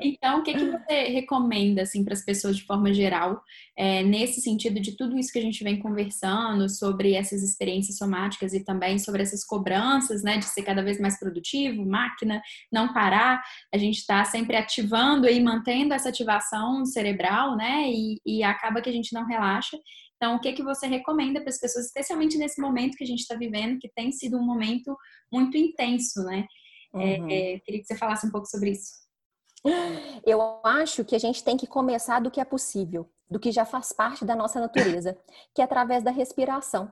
Então, 0.00 0.40
o 0.40 0.42
que, 0.42 0.54
que 0.54 0.70
você 0.70 1.04
recomenda 1.08 1.82
assim 1.82 2.04
para 2.04 2.14
as 2.14 2.24
pessoas 2.24 2.56
de 2.56 2.64
forma 2.64 2.92
geral, 2.92 3.42
é, 3.76 4.02
nesse 4.02 4.40
sentido 4.40 4.80
de 4.80 4.96
tudo 4.96 5.18
isso 5.18 5.32
que 5.32 5.38
a 5.38 5.42
gente 5.42 5.62
vem 5.62 5.78
conversando 5.78 6.68
sobre 6.68 7.14
essas 7.14 7.42
experiências 7.42 7.98
somáticas 7.98 8.54
e 8.54 8.64
também 8.64 8.98
sobre 8.98 9.22
essas 9.22 9.44
cobranças, 9.44 10.22
né, 10.22 10.38
de 10.38 10.44
ser 10.46 10.62
cada 10.62 10.82
vez 10.82 11.00
mais 11.00 11.18
produtivo, 11.18 11.84
máquina, 11.84 12.40
não 12.72 12.92
parar, 12.92 13.42
a 13.72 13.78
gente 13.78 13.98
está 13.98 14.24
sempre 14.24 14.56
ativando 14.56 15.28
e 15.28 15.40
mantendo 15.40 15.94
essa 15.94 16.08
ativação 16.08 16.84
cerebral, 16.84 17.56
né, 17.56 17.90
e, 17.90 18.20
e 18.24 18.42
acaba 18.42 18.80
que 18.80 18.90
a 18.90 18.92
gente 18.92 19.12
não 19.12 19.26
relaxa. 19.26 19.76
Então, 20.16 20.36
o 20.36 20.40
que 20.40 20.52
que 20.52 20.62
você 20.62 20.86
recomenda 20.86 21.40
para 21.40 21.50
as 21.50 21.60
pessoas, 21.60 21.86
especialmente 21.86 22.38
nesse 22.38 22.60
momento 22.60 22.96
que 22.96 23.04
a 23.04 23.06
gente 23.06 23.20
está 23.20 23.34
vivendo, 23.34 23.78
que 23.78 23.90
tem 23.94 24.10
sido 24.12 24.38
um 24.38 24.44
momento 24.44 24.96
muito 25.30 25.58
intenso, 25.58 26.22
né? 26.24 26.46
É, 26.94 27.20
uhum. 27.20 27.30
É, 27.30 27.58
queria 27.60 27.80
que 27.80 27.86
você 27.86 27.96
falasse 27.96 28.26
um 28.26 28.30
pouco 28.30 28.46
sobre 28.46 28.70
isso. 28.70 29.05
Eu 30.24 30.60
acho 30.64 31.04
que 31.04 31.16
a 31.16 31.18
gente 31.18 31.42
tem 31.42 31.56
que 31.56 31.66
começar 31.66 32.20
do 32.20 32.30
que 32.30 32.40
é 32.40 32.44
possível, 32.44 33.08
do 33.30 33.38
que 33.38 33.50
já 33.50 33.64
faz 33.64 33.92
parte 33.92 34.24
da 34.24 34.36
nossa 34.36 34.60
natureza, 34.60 35.16
que 35.54 35.60
é 35.60 35.64
através 35.64 36.02
da 36.02 36.10
respiração. 36.10 36.90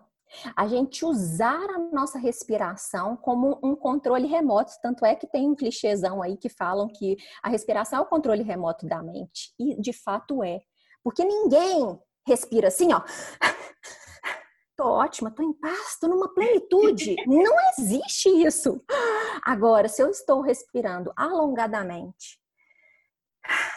A 0.56 0.66
gente 0.66 1.04
usar 1.04 1.70
a 1.70 1.78
nossa 1.92 2.18
respiração 2.18 3.16
como 3.16 3.58
um 3.62 3.76
controle 3.76 4.26
remoto, 4.26 4.72
tanto 4.82 5.04
é 5.04 5.14
que 5.14 5.26
tem 5.26 5.48
um 5.48 5.54
clichêzão 5.54 6.22
aí 6.22 6.36
que 6.36 6.48
falam 6.48 6.88
que 6.88 7.16
a 7.42 7.48
respiração 7.48 8.00
é 8.00 8.02
o 8.02 8.06
controle 8.06 8.42
remoto 8.42 8.86
da 8.86 9.02
mente, 9.02 9.54
e 9.58 9.80
de 9.80 9.92
fato 9.92 10.42
é. 10.42 10.60
Porque 11.02 11.24
ninguém 11.24 11.98
respira 12.26 12.68
assim, 12.68 12.92
ó. 12.92 13.02
Tô 14.76 14.86
ótima, 14.88 15.30
tô 15.30 15.40
em 15.40 15.52
paz, 15.52 15.96
tô 16.00 16.08
numa 16.08 16.34
plenitude. 16.34 17.14
Não 17.28 17.54
existe 17.78 18.28
isso. 18.28 18.82
Agora, 19.46 19.88
se 19.88 20.02
eu 20.02 20.10
estou 20.10 20.40
respirando 20.40 21.12
alongadamente, 21.14 22.40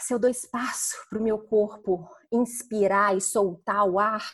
se 0.01 0.13
eu 0.13 0.19
dou 0.19 0.29
espaço 0.29 0.95
para 1.09 1.19
o 1.19 1.24
meu 1.24 1.39
corpo 1.39 2.09
inspirar 2.31 3.15
e 3.15 3.21
soltar 3.21 3.88
o 3.88 4.00
ar, 4.00 4.33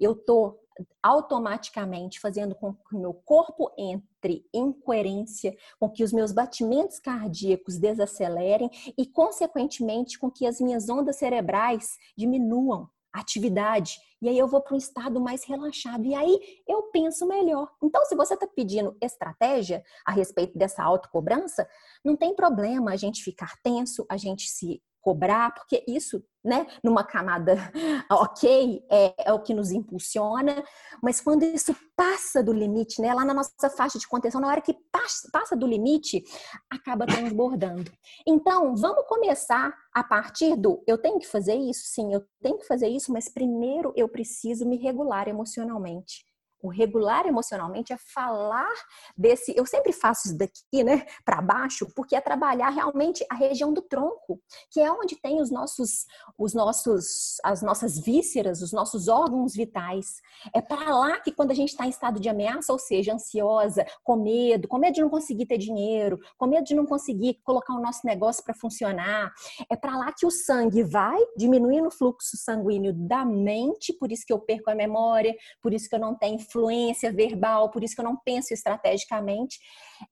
eu 0.00 0.12
estou 0.12 0.60
automaticamente 1.02 2.18
fazendo 2.18 2.54
com 2.54 2.72
que 2.72 2.94
o 2.94 2.98
meu 2.98 3.12
corpo 3.12 3.70
entre 3.76 4.44
em 4.52 4.72
coerência, 4.72 5.54
com 5.78 5.88
que 5.90 6.02
os 6.02 6.12
meus 6.12 6.32
batimentos 6.32 6.98
cardíacos 6.98 7.78
desacelerem 7.78 8.70
e, 8.96 9.06
consequentemente, 9.06 10.18
com 10.18 10.30
que 10.30 10.46
as 10.46 10.60
minhas 10.60 10.88
ondas 10.88 11.16
cerebrais 11.16 11.98
diminuam 12.16 12.88
a 13.12 13.20
atividade. 13.20 13.98
E 14.22 14.28
aí 14.28 14.38
eu 14.38 14.46
vou 14.46 14.62
para 14.62 14.74
um 14.74 14.78
estado 14.78 15.20
mais 15.20 15.44
relaxado. 15.44 16.04
E 16.04 16.14
aí 16.14 16.40
eu 16.66 16.84
penso 16.84 17.26
melhor. 17.26 17.68
Então, 17.82 18.04
se 18.04 18.14
você 18.14 18.34
está 18.34 18.46
pedindo 18.46 18.96
estratégia 19.02 19.82
a 20.06 20.12
respeito 20.12 20.56
dessa 20.56 20.82
autocobrança, 20.82 21.68
não 22.04 22.16
tem 22.16 22.34
problema 22.34 22.92
a 22.92 22.96
gente 22.96 23.22
ficar 23.22 23.56
tenso, 23.62 24.06
a 24.08 24.16
gente 24.16 24.48
se 24.48 24.80
cobrar, 25.00 25.52
porque 25.52 25.84
isso, 25.88 26.24
né, 26.44 26.66
numa 26.82 27.04
camada 27.04 27.56
ok, 28.10 28.84
é, 28.90 29.14
é, 29.18 29.32
o 29.32 29.40
que 29.40 29.54
nos 29.54 29.70
impulsiona, 29.70 30.62
mas 31.02 31.20
quando 31.20 31.44
isso 31.44 31.74
passa 31.96 32.42
do 32.42 32.52
limite, 32.52 33.00
né, 33.00 33.14
lá 33.14 33.24
na 33.24 33.34
nossa 33.34 33.70
faixa 33.70 33.98
de 33.98 34.08
contenção, 34.08 34.40
na 34.40 34.48
hora 34.48 34.60
que 34.60 34.74
passa, 34.90 35.28
passa 35.32 35.56
do 35.56 35.66
limite, 35.66 36.22
acaba 36.70 37.06
transbordando. 37.06 37.90
Então, 38.26 38.74
vamos 38.74 39.06
começar 39.06 39.72
a 39.94 40.02
partir 40.02 40.56
do 40.56 40.82
eu 40.86 40.98
tenho 40.98 41.18
que 41.18 41.26
fazer 41.26 41.54
isso? 41.54 41.82
Sim, 41.84 42.12
eu 42.12 42.24
tenho 42.40 42.58
que 42.58 42.66
fazer 42.66 42.88
isso, 42.88 43.12
mas 43.12 43.28
primeiro 43.28 43.92
eu 43.96 44.08
preciso 44.08 44.66
me 44.66 44.76
regular 44.76 45.28
emocionalmente 45.28 46.31
o 46.62 46.68
regular 46.68 47.26
emocionalmente 47.26 47.92
é 47.92 47.96
falar 47.98 48.72
desse. 49.16 49.52
Eu 49.56 49.66
sempre 49.66 49.92
faço 49.92 50.28
isso 50.28 50.38
daqui, 50.38 50.84
né, 50.84 51.04
para 51.24 51.42
baixo, 51.42 51.86
porque 51.94 52.14
é 52.14 52.20
trabalhar 52.20 52.70
realmente 52.70 53.26
a 53.28 53.34
região 53.34 53.72
do 53.72 53.82
tronco, 53.82 54.40
que 54.70 54.80
é 54.80 54.90
onde 54.90 55.16
tem 55.16 55.40
os 55.40 55.50
nossos, 55.50 56.06
os 56.38 56.54
nossos, 56.54 57.38
as 57.44 57.62
nossas 57.62 57.98
vísceras, 57.98 58.62
os 58.62 58.72
nossos 58.72 59.08
órgãos 59.08 59.54
vitais. 59.54 60.20
É 60.54 60.60
para 60.60 60.94
lá 60.96 61.18
que 61.20 61.32
quando 61.32 61.50
a 61.50 61.54
gente 61.54 61.70
está 61.70 61.84
em 61.86 61.90
estado 61.90 62.20
de 62.20 62.28
ameaça, 62.28 62.72
ou 62.72 62.78
seja, 62.78 63.14
ansiosa, 63.14 63.84
com 64.04 64.16
medo, 64.16 64.68
com 64.68 64.78
medo 64.78 64.94
de 64.94 65.02
não 65.02 65.10
conseguir 65.10 65.46
ter 65.46 65.58
dinheiro, 65.58 66.18
com 66.38 66.46
medo 66.46 66.64
de 66.64 66.74
não 66.74 66.86
conseguir 66.86 67.40
colocar 67.42 67.74
o 67.74 67.80
nosso 67.80 68.06
negócio 68.06 68.44
para 68.44 68.54
funcionar, 68.54 69.32
é 69.68 69.76
para 69.76 69.96
lá 69.96 70.12
que 70.16 70.24
o 70.24 70.30
sangue 70.30 70.84
vai 70.84 71.18
diminuindo 71.36 71.88
o 71.88 71.90
fluxo 71.90 72.36
sanguíneo 72.36 72.92
da 72.92 73.24
mente, 73.24 73.92
por 73.92 74.12
isso 74.12 74.24
que 74.24 74.32
eu 74.32 74.38
perco 74.38 74.70
a 74.70 74.74
memória, 74.74 75.34
por 75.60 75.72
isso 75.72 75.88
que 75.88 75.94
eu 75.94 75.98
não 75.98 76.14
tenho 76.14 76.38
influência 76.52 77.12
verbal, 77.12 77.70
por 77.70 77.82
isso 77.82 77.94
que 77.94 78.00
eu 78.00 78.04
não 78.04 78.16
penso 78.16 78.52
estrategicamente. 78.52 79.58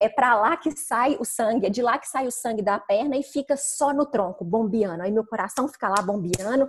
É 0.00 0.09
para 0.09 0.35
lá 0.40 0.57
que 0.57 0.70
sai 0.72 1.16
o 1.20 1.24
sangue, 1.24 1.66
é 1.66 1.70
de 1.70 1.83
lá 1.83 1.98
que 1.98 2.09
sai 2.09 2.26
o 2.26 2.31
sangue 2.31 2.62
da 2.62 2.79
perna 2.79 3.16
e 3.16 3.22
fica 3.22 3.57
só 3.57 3.92
no 3.92 4.07
tronco, 4.07 4.44
bombeando. 4.44 5.03
Aí 5.03 5.12
meu 5.12 5.26
coração 5.26 5.68
fica 5.68 5.88
lá 5.88 6.00
bombeando, 6.03 6.68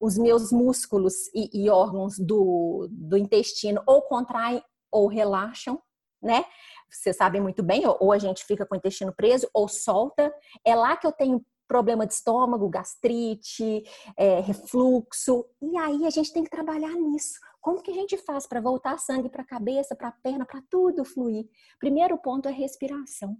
os 0.00 0.16
meus 0.16 0.50
músculos 0.50 1.14
e, 1.34 1.64
e 1.64 1.68
órgãos 1.68 2.18
do, 2.18 2.88
do 2.90 3.16
intestino 3.16 3.82
ou 3.86 4.02
contraem 4.02 4.62
ou 4.90 5.06
relaxam, 5.06 5.80
né? 6.22 6.44
Vocês 6.90 7.16
sabem 7.16 7.40
muito 7.40 7.62
bem, 7.62 7.82
ou 7.86 8.12
a 8.12 8.18
gente 8.18 8.44
fica 8.44 8.66
com 8.66 8.74
o 8.74 8.78
intestino 8.78 9.12
preso 9.14 9.48
ou 9.54 9.68
solta. 9.68 10.32
É 10.64 10.74
lá 10.74 10.96
que 10.96 11.06
eu 11.06 11.12
tenho 11.12 11.44
problema 11.70 12.04
de 12.04 12.12
estômago, 12.12 12.68
gastrite, 12.68 13.84
é, 14.16 14.40
refluxo. 14.40 15.46
E 15.62 15.78
aí 15.78 16.04
a 16.04 16.10
gente 16.10 16.32
tem 16.32 16.42
que 16.42 16.50
trabalhar 16.50 16.92
nisso. 16.94 17.38
Como 17.60 17.80
que 17.80 17.92
a 17.92 17.94
gente 17.94 18.16
faz 18.16 18.44
para 18.44 18.60
voltar 18.60 18.98
sangue 18.98 19.28
para 19.28 19.42
a 19.42 19.46
cabeça, 19.46 19.94
para 19.94 20.08
a 20.08 20.12
perna, 20.12 20.44
para 20.44 20.60
tudo 20.68 21.04
fluir? 21.04 21.48
Primeiro 21.78 22.18
ponto 22.18 22.48
é 22.48 22.52
respiração. 22.52 23.36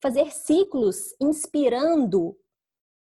Fazer 0.00 0.30
ciclos 0.30 1.12
inspirando, 1.20 2.36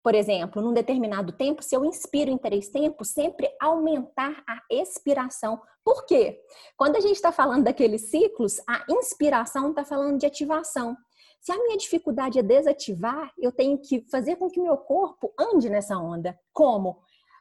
por 0.02 0.16
exemplo, 0.16 0.60
num 0.60 0.74
determinado 0.74 1.34
tempo, 1.34 1.62
se 1.62 1.76
eu 1.76 1.86
inspiro 1.86 2.32
em 2.32 2.38
três 2.38 2.68
tempos, 2.70 3.10
sempre 3.10 3.48
aumentar 3.62 4.44
a 4.50 4.60
expiração. 4.72 5.62
Por 5.84 6.04
quê? 6.08 6.42
Quando 6.76 6.96
a 6.96 7.00
gente 7.00 7.18
está 7.18 7.32
falando 7.32 7.66
daqueles 7.66 8.10
ciclos, 8.10 8.60
a 8.68 8.84
inspiração 8.90 9.70
está 9.70 9.86
falando 9.86 10.18
de 10.18 10.26
ativação. 10.26 10.98
Se 11.42 11.52
a 11.52 11.58
minha 11.58 11.78
dificuldade 11.78 12.40
é 12.40 12.44
desativar, 12.44 13.32
eu 13.38 13.52
tenho 13.52 13.78
que 13.78 14.02
fazer 14.10 14.36
com 14.36 14.50
que 14.50 14.60
meu 14.60 14.78
corpo 14.78 15.34
ande 15.40 15.70
nessa 15.70 15.98
onda. 15.98 16.38
Como? 16.52 17.00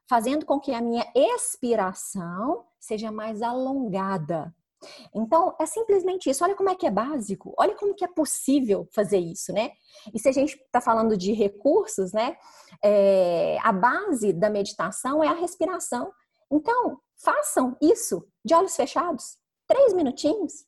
Fazendo 0.08 0.46
com 0.46 0.60
que 0.60 0.72
a 0.72 0.80
minha 0.80 1.04
expiração 1.14 2.64
seja 2.78 3.10
mais 3.10 3.42
alongada. 3.42 4.54
Então, 5.14 5.56
é 5.60 5.66
simplesmente 5.66 6.30
isso. 6.30 6.44
Olha 6.44 6.54
como 6.54 6.68
é 6.68 6.74
que 6.74 6.86
é 6.86 6.90
básico. 6.90 7.54
Olha 7.58 7.74
como 7.74 7.94
que 7.94 8.04
é 8.04 8.08
possível 8.08 8.88
fazer 8.94 9.18
isso, 9.18 9.52
né? 9.52 9.72
E 10.14 10.18
se 10.18 10.28
a 10.28 10.32
gente 10.32 10.54
está 10.54 10.80
falando 10.80 11.16
de 11.16 11.32
recursos, 11.32 12.12
né? 12.12 12.36
É, 12.84 13.58
a 13.62 13.72
base 13.72 14.32
da 14.32 14.50
meditação 14.50 15.24
é 15.24 15.28
a 15.28 15.34
respiração. 15.34 16.12
Então, 16.50 17.00
façam 17.16 17.76
isso 17.80 18.24
de 18.44 18.54
olhos 18.54 18.76
fechados. 18.76 19.38
Três 19.66 19.92
minutinhos 19.92 20.64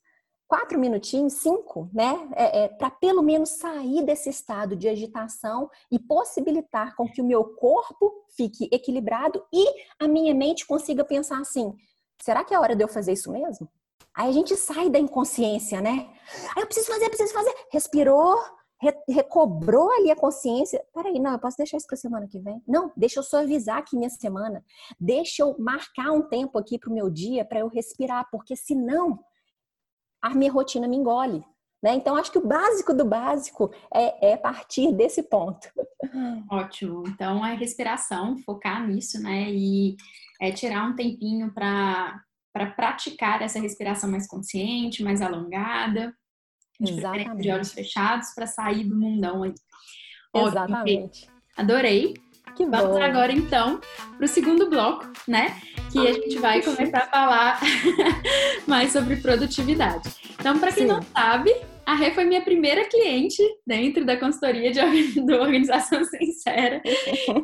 quatro 0.48 0.78
minutinhos, 0.78 1.34
cinco, 1.34 1.90
né? 1.92 2.28
É, 2.34 2.64
é, 2.64 2.68
para 2.68 2.90
pelo 2.90 3.22
menos 3.22 3.50
sair 3.50 4.02
desse 4.02 4.30
estado 4.30 4.74
de 4.74 4.88
agitação 4.88 5.70
e 5.92 5.98
possibilitar 5.98 6.96
com 6.96 7.06
que 7.06 7.20
o 7.20 7.24
meu 7.24 7.44
corpo 7.44 8.24
fique 8.34 8.68
equilibrado 8.72 9.44
e 9.52 9.66
a 10.00 10.08
minha 10.08 10.34
mente 10.34 10.66
consiga 10.66 11.04
pensar 11.04 11.38
assim: 11.38 11.76
será 12.20 12.42
que 12.42 12.54
é 12.54 12.58
hora 12.58 12.74
de 12.74 12.82
eu 12.82 12.88
fazer 12.88 13.12
isso 13.12 13.30
mesmo? 13.30 13.68
Aí 14.14 14.30
a 14.30 14.32
gente 14.32 14.56
sai 14.56 14.88
da 14.88 14.98
inconsciência, 14.98 15.80
né? 15.80 16.10
Aí 16.56 16.62
eu 16.62 16.66
preciso 16.66 16.88
fazer, 16.88 17.08
preciso 17.08 17.32
fazer. 17.32 17.54
Respirou, 17.70 18.36
re 18.80 18.92
recobrou 19.08 19.92
ali 19.92 20.10
a 20.10 20.16
consciência. 20.16 20.82
Peraí, 20.94 21.20
não, 21.20 21.32
eu 21.32 21.38
posso 21.38 21.58
deixar 21.58 21.76
isso 21.76 21.86
para 21.86 21.96
semana 21.96 22.26
que 22.26 22.40
vem? 22.40 22.60
Não, 22.66 22.90
deixa 22.96 23.20
eu 23.20 23.22
suavizar 23.22 23.76
aqui 23.76 23.96
minha 23.96 24.10
semana. 24.10 24.64
Deixa 24.98 25.42
eu 25.42 25.54
marcar 25.58 26.10
um 26.10 26.22
tempo 26.22 26.58
aqui 26.58 26.78
para 26.78 26.90
o 26.90 26.92
meu 26.92 27.10
dia 27.10 27.44
para 27.44 27.60
eu 27.60 27.68
respirar, 27.68 28.26
porque 28.30 28.56
senão 28.56 29.20
a 30.22 30.30
minha 30.30 30.52
rotina 30.52 30.88
me 30.88 30.96
engole. 30.96 31.44
Né? 31.82 31.94
Então, 31.94 32.16
acho 32.16 32.32
que 32.32 32.38
o 32.38 32.46
básico 32.46 32.92
do 32.92 33.04
básico 33.04 33.70
é, 33.94 34.32
é 34.32 34.36
partir 34.36 34.92
desse 34.92 35.22
ponto. 35.22 35.68
Ótimo. 36.50 37.04
Então, 37.06 37.44
é 37.46 37.54
respiração, 37.54 38.36
focar 38.38 38.86
nisso, 38.86 39.22
né? 39.22 39.48
E 39.50 39.96
é 40.40 40.50
tirar 40.50 40.88
um 40.88 40.96
tempinho 40.96 41.52
para 41.52 42.20
para 42.50 42.70
praticar 42.72 43.40
essa 43.40 43.60
respiração 43.60 44.10
mais 44.10 44.26
consciente, 44.26 45.04
mais 45.04 45.22
alongada, 45.22 46.12
de, 46.80 46.96
de 47.40 47.50
olhos 47.52 47.72
fechados, 47.72 48.30
para 48.34 48.48
sair 48.48 48.82
do 48.82 48.96
mundão 48.96 49.44
aí. 49.44 49.54
Exatamente. 50.34 51.28
Adorei. 51.56 52.14
Que 52.56 52.64
bom. 52.64 52.70
Vamos 52.76 53.00
agora 53.00 53.30
então 53.30 53.80
para 54.16 54.24
o 54.24 54.28
segundo 54.28 54.68
bloco, 54.68 55.06
né? 55.28 55.60
Que 55.92 56.04
a 56.04 56.12
gente 56.12 56.38
vai 56.38 56.60
começar 56.60 56.98
a 56.98 57.06
falar 57.06 57.60
mais 58.68 58.92
sobre 58.92 59.16
produtividade. 59.16 60.08
Então, 60.38 60.58
para 60.58 60.72
quem 60.72 60.86
Sim. 60.86 60.92
não 60.92 61.02
sabe, 61.02 61.50
a 61.84 61.94
Rê 61.94 62.12
foi 62.12 62.24
minha 62.24 62.42
primeira 62.42 62.86
cliente 62.86 63.42
dentro 63.66 64.04
da 64.04 64.16
consultoria 64.18 64.70
de, 64.70 64.80
de 65.24 65.34
Organização 65.34 66.04
Sincera. 66.04 66.82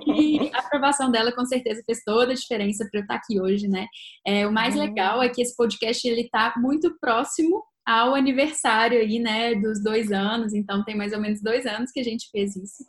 E 0.06 0.50
a 0.52 0.58
aprovação 0.58 1.10
dela, 1.10 1.32
com 1.32 1.44
certeza, 1.46 1.82
fez 1.86 2.02
toda 2.04 2.32
a 2.32 2.36
diferença 2.36 2.86
para 2.90 3.00
eu 3.00 3.02
estar 3.02 3.14
aqui 3.14 3.40
hoje, 3.40 3.66
né? 3.66 3.86
É, 4.26 4.46
o 4.46 4.52
mais 4.52 4.74
uhum. 4.74 4.82
legal 4.82 5.22
é 5.22 5.30
que 5.30 5.40
esse 5.40 5.56
podcast 5.56 6.06
ele 6.06 6.20
está 6.20 6.52
muito 6.58 6.94
próximo 7.00 7.64
ao 7.86 8.14
aniversário 8.14 8.98
aí, 8.98 9.18
né, 9.18 9.54
dos 9.54 9.82
dois 9.82 10.12
anos. 10.12 10.52
Então, 10.52 10.84
tem 10.84 10.96
mais 10.96 11.12
ou 11.12 11.20
menos 11.20 11.42
dois 11.42 11.66
anos 11.66 11.90
que 11.90 12.00
a 12.00 12.04
gente 12.04 12.28
fez 12.30 12.54
isso. 12.54 12.84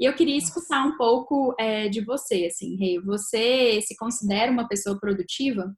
E 0.00 0.04
eu 0.04 0.14
queria 0.14 0.36
escutar 0.36 0.84
um 0.84 0.96
pouco 0.96 1.54
é, 1.58 1.88
de 1.88 2.00
você, 2.04 2.46
assim, 2.46 2.76
Rei. 2.76 3.00
Você 3.00 3.80
se 3.82 3.96
considera 3.96 4.50
uma 4.50 4.66
pessoa 4.66 4.98
produtiva? 4.98 5.72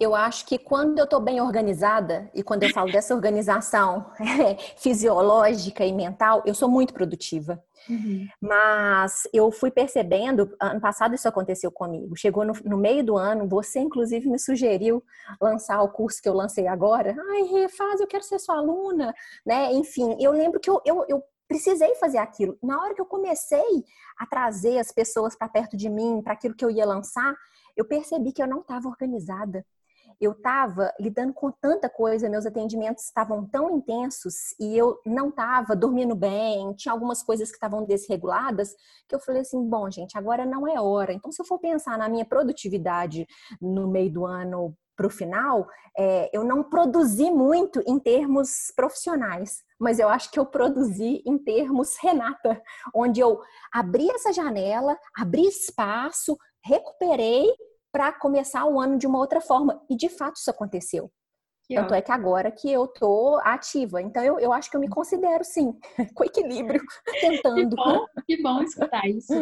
Eu 0.00 0.14
acho 0.14 0.46
que 0.46 0.58
quando 0.58 0.98
eu 0.98 1.04
estou 1.04 1.20
bem 1.20 1.42
organizada, 1.42 2.30
e 2.34 2.42
quando 2.42 2.62
eu 2.62 2.70
falo 2.70 2.90
dessa 2.90 3.14
organização 3.14 4.10
fisiológica 4.78 5.84
e 5.84 5.92
mental, 5.92 6.42
eu 6.46 6.54
sou 6.54 6.70
muito 6.70 6.94
produtiva. 6.94 7.62
Uhum. 7.86 8.26
Mas 8.40 9.28
eu 9.30 9.52
fui 9.52 9.70
percebendo, 9.70 10.56
ano 10.58 10.80
passado 10.80 11.14
isso 11.14 11.28
aconteceu 11.28 11.70
comigo. 11.70 12.16
Chegou 12.16 12.46
no, 12.46 12.54
no, 12.64 12.78
meio 12.78 13.04
do 13.04 13.18
ano, 13.18 13.46
você 13.46 13.78
inclusive 13.78 14.26
me 14.26 14.38
sugeriu 14.38 15.04
lançar 15.38 15.82
o 15.82 15.90
curso 15.90 16.22
que 16.22 16.28
eu 16.30 16.34
lancei 16.34 16.66
agora. 16.66 17.14
Ai, 17.32 17.42
refaz, 17.42 18.00
eu 18.00 18.06
quero 18.06 18.24
ser 18.24 18.38
sua 18.38 18.56
aluna, 18.56 19.14
né? 19.44 19.70
Enfim, 19.74 20.16
eu 20.18 20.32
lembro 20.32 20.58
que 20.58 20.70
eu, 20.70 20.80
eu, 20.82 21.04
eu 21.08 21.22
precisei 21.46 21.94
fazer 21.96 22.18
aquilo. 22.18 22.56
Na 22.62 22.80
hora 22.80 22.94
que 22.94 23.02
eu 23.02 23.06
comecei 23.06 23.84
a 24.18 24.24
trazer 24.24 24.78
as 24.78 24.90
pessoas 24.90 25.36
para 25.36 25.46
perto 25.46 25.76
de 25.76 25.90
mim, 25.90 26.22
para 26.22 26.32
aquilo 26.32 26.54
que 26.54 26.64
eu 26.64 26.70
ia 26.70 26.86
lançar, 26.86 27.34
eu 27.76 27.84
percebi 27.84 28.32
que 28.32 28.42
eu 28.42 28.48
não 28.48 28.60
estava 28.60 28.88
organizada 28.88 29.62
eu 30.20 30.32
estava 30.32 30.92
lidando 31.00 31.32
com 31.32 31.50
tanta 31.50 31.88
coisa, 31.88 32.28
meus 32.28 32.44
atendimentos 32.44 33.04
estavam 33.04 33.46
tão 33.46 33.78
intensos 33.78 34.54
e 34.60 34.76
eu 34.76 35.00
não 35.06 35.30
estava 35.30 35.74
dormindo 35.74 36.14
bem, 36.14 36.74
tinha 36.74 36.92
algumas 36.92 37.22
coisas 37.22 37.48
que 37.48 37.56
estavam 37.56 37.84
desreguladas, 37.84 38.74
que 39.08 39.14
eu 39.14 39.20
falei 39.20 39.40
assim: 39.40 39.66
bom, 39.66 39.90
gente, 39.90 40.18
agora 40.18 40.44
não 40.44 40.68
é 40.68 40.78
hora. 40.80 41.12
Então, 41.12 41.32
se 41.32 41.40
eu 41.40 41.46
for 41.46 41.58
pensar 41.58 41.96
na 41.96 42.08
minha 42.08 42.24
produtividade 42.24 43.26
no 43.60 43.88
meio 43.88 44.12
do 44.12 44.26
ano 44.26 44.76
para 44.94 45.06
o 45.06 45.10
final, 45.10 45.66
é, 45.96 46.28
eu 46.30 46.44
não 46.44 46.62
produzi 46.62 47.30
muito 47.30 47.82
em 47.86 47.98
termos 47.98 48.70
profissionais, 48.76 49.62
mas 49.78 49.98
eu 49.98 50.10
acho 50.10 50.30
que 50.30 50.38
eu 50.38 50.44
produzi 50.44 51.22
em 51.26 51.38
termos 51.38 51.96
Renata, 52.02 52.60
onde 52.94 53.20
eu 53.20 53.40
abri 53.72 54.10
essa 54.10 54.32
janela, 54.32 54.98
abri 55.16 55.46
espaço, 55.46 56.36
recuperei 56.62 57.50
para 57.92 58.12
começar 58.12 58.64
o 58.66 58.80
ano 58.80 58.98
de 58.98 59.06
uma 59.06 59.18
outra 59.18 59.40
forma. 59.40 59.80
E 59.88 59.96
de 59.96 60.08
fato 60.08 60.36
isso 60.36 60.50
aconteceu. 60.50 61.10
Que 61.66 61.76
Tanto 61.76 61.94
é 61.94 62.02
que 62.02 62.10
agora 62.10 62.50
que 62.50 62.68
eu 62.70 62.88
tô 62.88 63.38
ativa. 63.44 64.02
Então 64.02 64.24
eu, 64.24 64.40
eu 64.40 64.52
acho 64.52 64.68
que 64.68 64.76
eu 64.76 64.80
me 64.80 64.88
considero 64.88 65.44
sim, 65.44 65.72
com 66.14 66.24
equilíbrio, 66.24 66.82
tentando. 67.20 67.70
Que 67.70 67.76
bom, 67.76 68.06
que 68.26 68.42
bom 68.42 68.62
escutar 68.62 69.08
isso. 69.08 69.32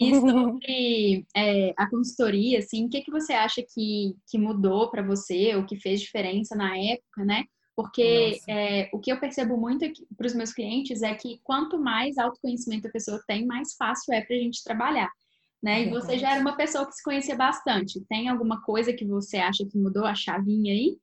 E 0.00 0.14
sobre 0.18 1.26
é, 1.36 1.72
a 1.76 1.88
consultoria, 1.88 2.58
assim, 2.58 2.86
o 2.86 2.90
que, 2.90 3.02
que 3.02 3.10
você 3.10 3.32
acha 3.32 3.62
que, 3.62 4.16
que 4.28 4.36
mudou 4.36 4.90
para 4.90 5.02
você, 5.02 5.54
ou 5.54 5.64
que 5.64 5.76
fez 5.76 6.00
diferença 6.00 6.56
na 6.56 6.76
época, 6.76 7.24
né? 7.24 7.44
Porque 7.76 8.40
é, 8.48 8.88
o 8.92 8.98
que 8.98 9.12
eu 9.12 9.20
percebo 9.20 9.56
muito 9.56 9.86
para 10.16 10.26
os 10.26 10.34
meus 10.34 10.52
clientes 10.52 11.02
é 11.02 11.14
que 11.14 11.40
quanto 11.44 11.78
mais 11.78 12.16
autoconhecimento 12.18 12.88
a 12.88 12.90
pessoa 12.90 13.22
tem, 13.28 13.46
mais 13.46 13.74
fácil 13.74 14.14
é 14.14 14.22
para 14.22 14.34
a 14.34 14.38
gente 14.38 14.64
trabalhar 14.64 15.10
né? 15.62 15.82
E 15.84 15.90
você 15.90 16.18
já 16.18 16.32
era 16.32 16.40
uma 16.40 16.56
pessoa 16.56 16.86
que 16.86 16.92
se 16.92 17.02
conhecia 17.02 17.36
bastante. 17.36 18.00
Tem 18.08 18.28
alguma 18.28 18.62
coisa 18.62 18.92
que 18.92 19.04
você 19.04 19.38
acha 19.38 19.64
que 19.64 19.78
mudou 19.78 20.04
a 20.04 20.14
chavinha 20.14 20.72
aí? 20.72 20.98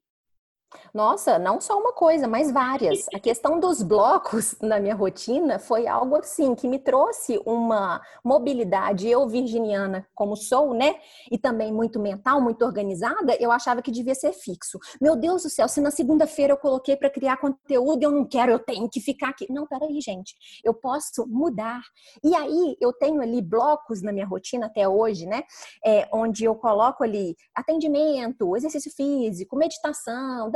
Nossa, 0.94 1.40
não 1.40 1.60
só 1.60 1.78
uma 1.80 1.92
coisa, 1.94 2.28
mas 2.28 2.52
várias. 2.52 3.06
A 3.14 3.20
questão 3.20 3.60
dos 3.60 3.82
blocos 3.82 4.56
na 4.62 4.80
minha 4.80 4.96
rotina 4.96 5.60
foi 5.60 5.88
algo 5.88 6.16
assim 6.16 6.56
que 6.56 6.68
me 6.68 6.80
trouxe 6.80 7.42
uma 7.46 8.02
mobilidade. 8.24 9.08
Eu, 9.08 9.28
virginiana, 9.28 10.08
como 10.14 10.36
sou, 10.36 10.74
né? 10.74 10.96
E 11.32 11.38
também 11.38 11.72
muito 11.72 12.00
mental, 12.00 12.42
muito 12.42 12.64
organizada, 12.64 13.36
eu 13.40 13.52
achava 13.52 13.82
que 13.82 13.92
devia 13.92 14.16
ser 14.16 14.34
fixo. 14.34 14.80
Meu 15.02 15.16
Deus 15.16 15.44
do 15.44 15.50
céu, 15.50 15.68
se 15.68 15.82
na 15.82 15.92
segunda-feira 15.92 16.54
eu 16.54 16.58
coloquei 16.58 16.96
para 16.96 17.10
criar 17.10 17.38
conteúdo, 17.38 18.04
eu 18.04 18.12
não 18.12 18.26
quero, 18.26 18.52
eu 18.52 18.60
tenho 18.60 18.90
que 18.90 19.00
ficar 19.00 19.30
aqui. 19.30 19.52
Não, 19.52 19.66
peraí, 19.68 20.00
gente. 20.02 20.36
Eu 20.64 20.74
posso 20.74 21.28
mudar. 21.28 21.82
E 22.24 22.36
aí 22.36 22.78
eu 22.80 22.94
tenho 22.94 23.22
ali 23.22 23.42
blocos 23.42 24.02
na 24.02 24.12
minha 24.12 24.26
rotina 24.26 24.68
até 24.68 24.88
hoje, 24.88 25.26
né? 25.26 25.44
É, 25.86 26.08
onde 26.14 26.44
eu 26.44 26.56
coloco 26.56 27.04
ali 27.04 27.36
atendimento, 27.56 28.56
exercício 28.56 28.92
físico, 28.96 29.56
meditação, 29.56 30.50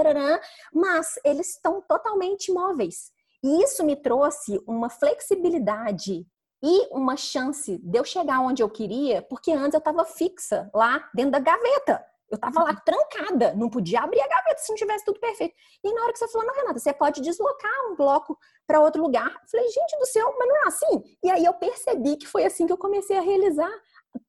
mas 0.73 1.15
eles 1.23 1.55
estão 1.55 1.81
totalmente 1.81 2.49
imóveis. 2.49 3.11
E 3.43 3.63
isso 3.63 3.85
me 3.85 3.95
trouxe 3.95 4.61
uma 4.67 4.89
flexibilidade 4.89 6.25
e 6.63 6.87
uma 6.91 7.15
chance 7.15 7.77
de 7.77 7.97
eu 7.99 8.03
chegar 8.03 8.39
onde 8.39 8.63
eu 8.63 8.69
queria, 8.69 9.21
porque 9.21 9.51
antes 9.51 9.73
eu 9.73 9.79
estava 9.79 10.03
fixa 10.05 10.69
lá 10.73 11.07
dentro 11.13 11.31
da 11.31 11.39
gaveta. 11.39 12.03
Eu 12.29 12.35
estava 12.35 12.61
lá 12.61 12.75
trancada, 12.75 13.53
não 13.53 13.69
podia 13.69 14.01
abrir 14.01 14.19
a 14.19 14.27
gaveta 14.27 14.59
se 14.61 14.69
não 14.69 14.75
tivesse 14.75 15.05
tudo 15.05 15.19
perfeito. 15.19 15.55
E 15.81 15.93
na 15.93 16.01
hora 16.01 16.11
que 16.11 16.19
você 16.19 16.27
falou, 16.27 16.45
não, 16.45 16.55
Renata, 16.55 16.79
você 16.79 16.91
pode 16.91 17.21
deslocar 17.21 17.71
um 17.89 17.95
bloco 17.95 18.37
para 18.65 18.81
outro 18.81 19.01
lugar. 19.01 19.29
Eu 19.29 19.49
falei, 19.49 19.67
gente 19.69 19.97
do 19.97 20.05
céu, 20.05 20.35
mas 20.37 20.47
não 20.47 20.57
é 20.57 20.67
assim? 20.67 21.17
E 21.23 21.29
aí 21.29 21.45
eu 21.45 21.53
percebi 21.53 22.17
que 22.17 22.27
foi 22.27 22.43
assim 22.43 22.67
que 22.67 22.73
eu 22.73 22.77
comecei 22.77 23.17
a 23.17 23.21
realizar 23.21 23.71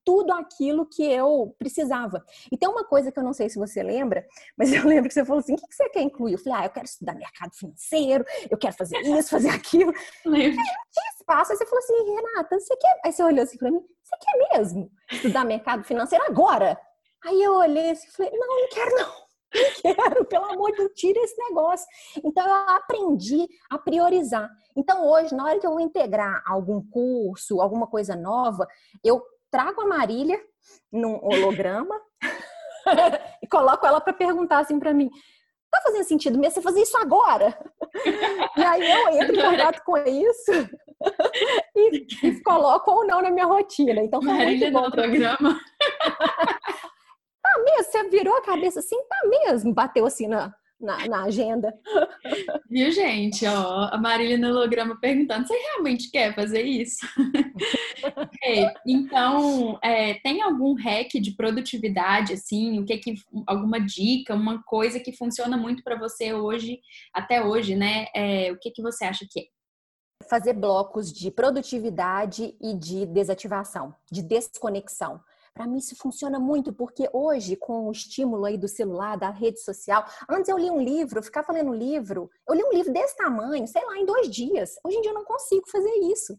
tudo 0.08 0.32
aquilo 0.32 0.86
que 0.86 1.02
eu 1.02 1.54
precisava. 1.58 2.24
E 2.50 2.56
tem 2.56 2.66
uma 2.66 2.82
coisa 2.82 3.12
que 3.12 3.18
eu 3.18 3.22
não 3.22 3.34
sei 3.34 3.50
se 3.50 3.58
você 3.58 3.82
lembra, 3.82 4.26
mas 4.56 4.72
eu 4.72 4.82
lembro 4.86 5.06
que 5.06 5.12
você 5.12 5.22
falou 5.22 5.40
assim: 5.40 5.52
o 5.52 5.56
que 5.56 5.74
você 5.74 5.86
quer 5.90 6.00
incluir? 6.00 6.32
Eu 6.32 6.38
falei: 6.38 6.60
ah, 6.60 6.64
eu 6.64 6.70
quero 6.70 6.86
estudar 6.86 7.14
mercado 7.14 7.54
financeiro, 7.54 8.24
eu 8.50 8.56
quero 8.56 8.74
fazer 8.74 8.96
isso, 9.04 9.28
fazer 9.28 9.50
aquilo. 9.50 9.92
Lembro. 10.24 10.56
Tinha 10.56 11.10
espaço. 11.18 11.52
Aí 11.52 11.58
você 11.58 11.66
falou 11.66 11.78
assim: 11.80 12.14
Renata, 12.14 12.58
você 12.58 12.74
quer. 12.76 13.00
Aí 13.04 13.12
você 13.12 13.22
olhou 13.22 13.42
assim 13.42 13.58
pra 13.58 13.70
mim: 13.70 13.82
você 14.02 14.16
quer 14.16 14.58
mesmo 14.58 14.90
estudar 15.12 15.44
mercado 15.44 15.84
financeiro 15.84 16.24
agora? 16.24 16.80
Aí 17.26 17.42
eu 17.42 17.52
olhei 17.56 17.90
assim 17.90 18.08
e 18.08 18.12
falei: 18.12 18.32
não, 18.32 18.48
não 18.48 18.68
quero 18.70 18.96
não. 18.96 19.28
Não 19.82 19.94
quero, 19.94 20.26
pelo 20.26 20.44
amor 20.44 20.70
de 20.72 20.76
Deus, 20.76 20.92
tira 20.94 21.18
esse 21.20 21.34
negócio. 21.48 21.86
Então 22.22 22.46
eu 22.46 22.54
aprendi 22.68 23.48
a 23.70 23.78
priorizar. 23.78 24.46
Então 24.76 25.08
hoje, 25.08 25.34
na 25.34 25.42
hora 25.42 25.58
que 25.58 25.66
eu 25.66 25.70
vou 25.70 25.80
integrar 25.80 26.42
algum 26.46 26.82
curso, 26.86 27.58
alguma 27.58 27.86
coisa 27.86 28.14
nova, 28.14 28.66
eu 29.02 29.22
trago 29.50 29.80
a 29.80 29.87
Marília 29.87 30.40
num 30.92 31.18
holograma 31.22 32.00
e 33.42 33.46
coloco 33.46 33.87
ela 33.87 34.00
para 34.00 34.12
perguntar 34.12 34.58
assim 34.61 34.78
para 34.78 34.94
mim: 34.94 35.11
tá 35.70 35.80
fazendo 35.82 36.04
sentido 36.04 36.38
mesmo 36.38 36.54
você 36.54 36.62
fazer 36.62 36.82
isso 36.82 36.96
agora? 36.96 37.58
e 38.56 38.62
aí 38.62 38.90
eu 38.90 39.08
entro 39.20 39.37
em 39.37 39.42
contato 39.42 39.82
com 39.84 39.96
isso 39.98 40.52
e, 41.76 42.06
e, 42.26 42.42
coloco 42.42 42.90
ou 42.90 43.06
não 43.06 43.22
na 43.22 43.30
minha 43.30 43.46
rotina. 43.46 44.00
Então, 44.02 44.20
Marília 44.20 44.70
no 44.70 44.80
holograma. 44.80 45.61
tá 47.42 47.58
mesmo? 47.64 47.92
Você 47.92 48.08
virou 48.08 48.37
a 48.37 48.42
cabeça 48.42 48.80
assim? 48.80 48.96
Tá 49.08 49.28
mesmo? 49.28 49.72
Bateu 49.72 50.06
assim 50.06 50.26
na, 50.26 50.52
na, 50.80 51.06
na, 51.06 51.24
agenda. 51.24 51.74
Viu, 52.70 52.90
gente? 52.92 53.44
Ó, 53.46 53.88
a 53.90 53.98
Marília 53.98 54.38
no 54.38 54.48
holograma 54.48 54.98
perguntando: 55.00 55.46
você 55.46 55.54
realmente 55.54 56.10
quer 56.10 56.34
fazer 56.34 56.62
isso? 56.62 56.98
okay. 58.16 58.70
Então, 58.86 59.78
é, 59.82 60.14
tem 60.20 60.42
algum 60.42 60.74
hack 60.74 61.14
de 61.14 61.32
produtividade, 61.32 62.34
assim? 62.34 62.78
O 62.80 62.84
que 62.84 62.98
que 62.98 63.14
alguma 63.46 63.80
dica, 63.80 64.34
uma 64.34 64.62
coisa 64.62 65.00
que 65.00 65.12
funciona 65.12 65.56
muito 65.56 65.82
para 65.82 65.98
você 65.98 66.32
hoje, 66.32 66.80
até 67.12 67.44
hoje, 67.44 67.74
né? 67.74 68.06
É, 68.14 68.52
o 68.52 68.58
que 68.58 68.70
que 68.70 68.82
você 68.82 69.04
acha 69.04 69.26
que 69.28 69.40
é? 69.40 69.44
Fazer 70.28 70.52
blocos 70.52 71.12
de 71.12 71.30
produtividade 71.30 72.54
e 72.60 72.74
de 72.74 73.06
desativação, 73.06 73.94
de 74.10 74.22
desconexão. 74.22 75.20
Para 75.58 75.66
mim 75.66 75.78
isso 75.78 75.96
funciona 75.96 76.38
muito, 76.38 76.72
porque 76.72 77.10
hoje, 77.12 77.56
com 77.56 77.88
o 77.88 77.90
estímulo 77.90 78.44
aí 78.44 78.56
do 78.56 78.68
celular, 78.68 79.18
da 79.18 79.28
rede 79.28 79.60
social, 79.60 80.04
antes 80.30 80.48
eu 80.48 80.56
li 80.56 80.70
um 80.70 80.80
livro, 80.80 81.20
ficava 81.20 81.52
lendo 81.52 81.72
livro, 81.72 82.30
eu 82.48 82.54
li 82.54 82.62
um 82.62 82.70
livro 82.70 82.92
desse 82.92 83.16
tamanho, 83.16 83.66
sei 83.66 83.84
lá, 83.84 83.98
em 83.98 84.06
dois 84.06 84.30
dias. 84.30 84.76
Hoje 84.84 84.98
em 84.98 85.00
dia 85.00 85.10
eu 85.10 85.16
não 85.16 85.24
consigo 85.24 85.68
fazer 85.68 85.92
isso. 86.12 86.38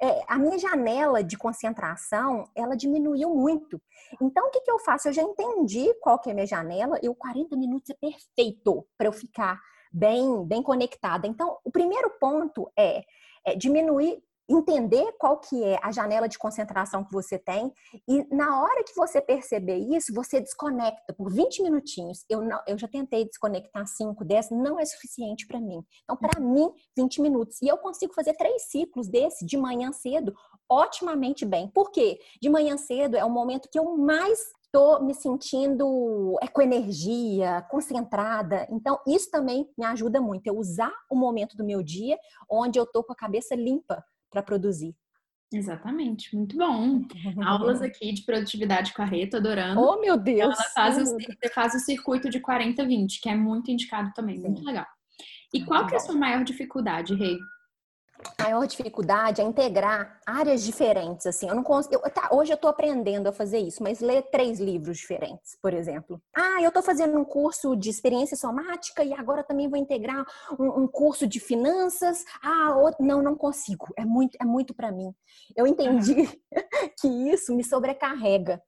É, 0.00 0.22
a 0.28 0.38
minha 0.38 0.56
janela 0.60 1.24
de 1.24 1.36
concentração, 1.36 2.44
ela 2.54 2.76
diminuiu 2.76 3.30
muito. 3.30 3.82
Então, 4.20 4.46
o 4.46 4.50
que, 4.50 4.60
que 4.60 4.70
eu 4.70 4.78
faço? 4.78 5.08
Eu 5.08 5.12
já 5.12 5.22
entendi 5.22 5.92
qual 5.94 6.20
que 6.20 6.28
é 6.28 6.32
a 6.32 6.34
minha 6.36 6.46
janela, 6.46 7.00
e 7.02 7.08
o 7.08 7.16
40 7.16 7.56
minutos 7.56 7.90
é 7.90 7.94
perfeito 7.94 8.86
para 8.96 9.08
eu 9.08 9.12
ficar 9.12 9.60
bem, 9.92 10.46
bem 10.46 10.62
conectada. 10.62 11.26
Então, 11.26 11.58
o 11.64 11.70
primeiro 11.72 12.10
ponto 12.20 12.70
é, 12.78 13.02
é 13.44 13.56
diminuir 13.56 14.22
entender 14.48 15.12
qual 15.18 15.38
que 15.38 15.62
é 15.62 15.78
a 15.82 15.92
janela 15.92 16.28
de 16.28 16.38
concentração 16.38 17.04
que 17.04 17.12
você 17.12 17.38
tem 17.38 17.72
e 18.08 18.24
na 18.34 18.60
hora 18.60 18.84
que 18.84 18.94
você 18.94 19.20
perceber 19.20 19.76
isso, 19.76 20.12
você 20.14 20.40
desconecta 20.40 21.12
por 21.14 21.32
20 21.32 21.62
minutinhos. 21.62 22.24
Eu, 22.28 22.42
não, 22.42 22.60
eu 22.66 22.78
já 22.78 22.88
tentei 22.88 23.24
desconectar 23.24 23.86
5, 23.86 24.24
10, 24.24 24.50
não 24.50 24.78
é 24.78 24.84
suficiente 24.84 25.46
para 25.46 25.60
mim. 25.60 25.82
Então, 26.04 26.16
para 26.16 26.40
uhum. 26.40 26.52
mim, 26.52 26.72
20 26.96 27.20
minutos. 27.20 27.60
E 27.62 27.68
eu 27.68 27.78
consigo 27.78 28.12
fazer 28.14 28.34
três 28.34 28.70
ciclos 28.70 29.08
desse 29.08 29.44
de 29.46 29.56
manhã 29.56 29.92
cedo 29.92 30.34
otimamente 30.68 31.44
bem. 31.44 31.68
Por 31.68 31.90
quê? 31.90 32.18
De 32.40 32.48
manhã 32.48 32.76
cedo 32.76 33.16
é 33.16 33.24
o 33.24 33.30
momento 33.30 33.68
que 33.70 33.78
eu 33.78 33.96
mais 33.96 34.38
estou 34.64 35.04
me 35.04 35.14
sentindo 35.14 36.38
é, 36.40 36.48
com 36.48 36.62
energia, 36.62 37.60
concentrada. 37.70 38.66
Então, 38.70 38.98
isso 39.06 39.30
também 39.30 39.68
me 39.76 39.84
ajuda 39.84 40.20
muito. 40.20 40.46
Eu 40.46 40.56
usar 40.56 40.92
o 41.10 41.14
momento 41.14 41.56
do 41.56 41.64
meu 41.64 41.82
dia 41.82 42.18
onde 42.50 42.78
eu 42.78 42.84
estou 42.84 43.04
com 43.04 43.12
a 43.12 43.16
cabeça 43.16 43.54
limpa 43.54 44.02
para 44.32 44.42
produzir. 44.42 44.96
Exatamente, 45.52 46.34
muito 46.34 46.56
bom. 46.56 47.02
Aulas 47.44 47.82
aqui 47.82 48.12
de 48.12 48.24
produtividade 48.24 48.94
com 48.94 49.02
a 49.02 49.04
Rê, 49.04 49.26
tô 49.26 49.36
adorando. 49.36 49.78
Oh, 49.78 50.00
meu 50.00 50.16
Deus! 50.16 50.54
Ela 50.54 50.70
faz, 50.74 51.12
o, 51.12 51.16
faz 51.54 51.74
o 51.74 51.78
circuito 51.78 52.30
de 52.30 52.40
40-20, 52.40 53.20
que 53.22 53.28
é 53.28 53.34
muito 53.34 53.70
indicado 53.70 54.10
também, 54.14 54.40
muito 54.40 54.64
legal. 54.64 54.86
E 55.52 55.62
qual 55.64 55.86
que 55.86 55.94
é 55.94 55.98
a 55.98 56.00
sua 56.00 56.14
maior 56.14 56.42
dificuldade, 56.42 57.14
Rei? 58.22 58.42
maior 58.52 58.66
dificuldade 58.66 59.40
é 59.40 59.44
integrar 59.44 60.20
áreas 60.26 60.62
diferentes, 60.62 61.26
assim. 61.26 61.48
Eu 61.48 61.54
não 61.54 61.62
consigo. 61.62 62.02
Tá, 62.10 62.28
hoje 62.30 62.52
eu 62.52 62.56
estou 62.56 62.68
aprendendo 62.68 63.28
a 63.28 63.32
fazer 63.32 63.58
isso, 63.58 63.82
mas 63.82 64.00
ler 64.00 64.22
três 64.30 64.60
livros 64.60 64.98
diferentes, 64.98 65.56
por 65.60 65.72
exemplo. 65.72 66.20
Ah, 66.36 66.60
eu 66.60 66.68
estou 66.68 66.82
fazendo 66.82 67.18
um 67.18 67.24
curso 67.24 67.74
de 67.74 67.88
experiência 67.88 68.36
somática 68.36 69.02
e 69.02 69.14
agora 69.14 69.42
também 69.42 69.68
vou 69.68 69.78
integrar 69.78 70.24
um, 70.58 70.82
um 70.82 70.86
curso 70.86 71.26
de 71.26 71.40
finanças. 71.40 72.24
Ah, 72.42 72.76
outro, 72.76 73.04
não, 73.04 73.22
não 73.22 73.34
consigo. 73.34 73.88
É 73.96 74.04
muito, 74.04 74.36
é 74.40 74.44
muito 74.44 74.74
para 74.74 74.92
mim. 74.92 75.12
Eu 75.56 75.66
entendi 75.66 76.28
que 77.00 77.08
isso 77.08 77.54
me 77.54 77.64
sobrecarrega. 77.64 78.62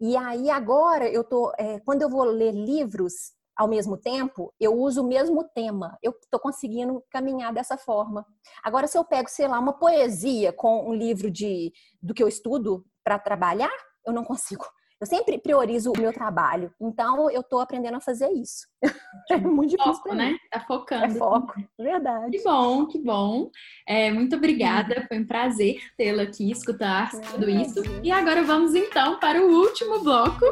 E 0.00 0.16
aí 0.16 0.50
agora 0.50 1.08
eu 1.08 1.24
tô, 1.24 1.52
é, 1.58 1.80
quando 1.80 2.02
eu 2.02 2.08
vou 2.08 2.24
ler 2.24 2.52
livros 2.52 3.32
ao 3.56 3.68
mesmo 3.68 3.96
tempo, 3.96 4.52
eu 4.58 4.74
uso 4.74 5.02
o 5.02 5.06
mesmo 5.06 5.44
tema. 5.54 5.96
Eu 6.02 6.12
estou 6.12 6.40
conseguindo 6.40 7.02
caminhar 7.10 7.52
dessa 7.52 7.76
forma. 7.76 8.26
Agora, 8.62 8.86
se 8.86 8.98
eu 8.98 9.04
pego, 9.04 9.28
sei 9.28 9.46
lá, 9.46 9.58
uma 9.58 9.72
poesia 9.72 10.52
com 10.52 10.88
um 10.88 10.94
livro 10.94 11.30
de 11.30 11.72
do 12.02 12.12
que 12.12 12.22
eu 12.22 12.28
estudo 12.28 12.84
para 13.02 13.18
trabalhar, 13.18 13.72
eu 14.06 14.12
não 14.12 14.24
consigo. 14.24 14.64
Eu 15.04 15.06
sempre 15.06 15.36
priorizo 15.36 15.92
o 15.92 16.00
meu 16.00 16.14
trabalho. 16.14 16.72
Então, 16.80 17.30
eu 17.30 17.42
estou 17.42 17.60
aprendendo 17.60 17.98
a 17.98 18.00
fazer 18.00 18.30
isso. 18.30 18.66
É 19.30 19.38
muito 19.38 19.70
difícil. 19.70 19.94
Foco, 19.94 20.14
né? 20.14 20.36
Tá 20.50 20.60
focando. 20.60 21.04
É 21.04 21.10
foco, 21.18 21.54
verdade. 21.78 22.36
Que 22.36 22.44
bom, 22.44 22.86
que 22.86 22.98
bom. 22.98 23.50
É, 23.88 24.12
muito 24.12 24.36
obrigada. 24.36 25.06
Foi 25.08 25.18
um 25.18 25.26
prazer 25.26 25.80
tê-la 25.96 26.24
aqui, 26.24 26.50
escutar 26.50 27.10
é, 27.14 27.20
tudo 27.20 27.48
isso. 27.48 27.80
E 28.02 28.12
agora 28.12 28.42
vamos 28.42 28.74
então 28.74 29.18
para 29.18 29.40
o 29.40 29.50
último 29.50 30.00
bloco. 30.00 30.44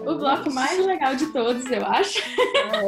O 0.00 0.16
bloco 0.16 0.52
mais 0.52 0.84
legal 0.84 1.14
de 1.14 1.26
todos, 1.26 1.70
eu 1.70 1.86
acho. 1.86 2.18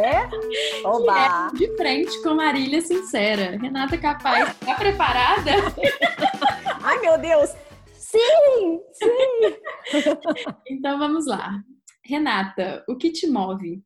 É? 0.03 0.29
Oba! 0.85 1.51
É 1.53 1.57
de 1.57 1.77
frente 1.77 2.21
com 2.23 2.35
Marília 2.35 2.81
Sincera. 2.81 3.57
Renata 3.57 3.97
Capaz, 3.97 4.57
tá 4.59 4.75
preparada? 4.75 5.53
Ai, 6.83 6.99
meu 6.99 7.17
Deus! 7.17 7.68
Sim, 8.11 8.83
sim. 8.93 9.57
então 10.67 10.99
vamos 10.99 11.27
lá. 11.27 11.63
Renata, 12.03 12.83
o 12.89 12.97
que 12.97 13.13
te 13.13 13.27
move? 13.27 13.85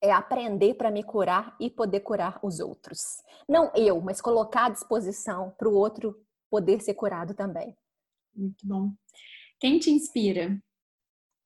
É 0.00 0.12
aprender 0.12 0.74
para 0.74 0.90
me 0.90 1.02
curar 1.02 1.56
e 1.58 1.68
poder 1.68 2.00
curar 2.00 2.38
os 2.44 2.60
outros. 2.60 3.00
Não 3.48 3.72
eu, 3.74 4.00
mas 4.00 4.20
colocar 4.20 4.66
à 4.66 4.68
disposição 4.68 5.52
para 5.58 5.68
o 5.68 5.74
outro 5.74 6.14
poder 6.48 6.80
ser 6.80 6.94
curado 6.94 7.34
também. 7.34 7.76
Muito 8.34 8.64
bom. 8.64 8.92
Quem 9.58 9.80
te 9.80 9.90
inspira? 9.90 10.56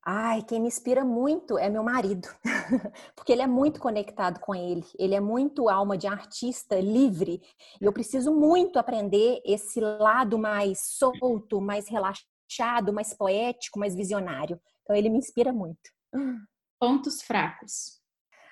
Ai, 0.06 0.42
quem 0.42 0.60
me 0.60 0.68
inspira 0.68 1.02
muito 1.02 1.56
é 1.56 1.70
meu 1.70 1.82
marido, 1.82 2.28
porque 3.16 3.32
ele 3.32 3.40
é 3.40 3.46
muito 3.46 3.80
conectado 3.80 4.38
com 4.38 4.54
ele, 4.54 4.84
ele 4.98 5.14
é 5.14 5.20
muito 5.20 5.66
alma 5.70 5.96
de 5.96 6.06
artista 6.06 6.78
livre, 6.78 7.40
e 7.80 7.84
eu 7.86 7.92
preciso 7.92 8.30
muito 8.30 8.78
aprender 8.78 9.40
esse 9.46 9.80
lado 9.80 10.38
mais 10.38 10.80
solto, 10.98 11.58
mais 11.58 11.88
relaxado, 11.88 12.92
mais 12.92 13.14
poético, 13.14 13.78
mais 13.78 13.94
visionário. 13.94 14.60
Então 14.82 14.94
ele 14.94 15.08
me 15.08 15.16
inspira 15.16 15.54
muito. 15.54 15.90
Pontos 16.78 17.22
fracos. 17.22 17.98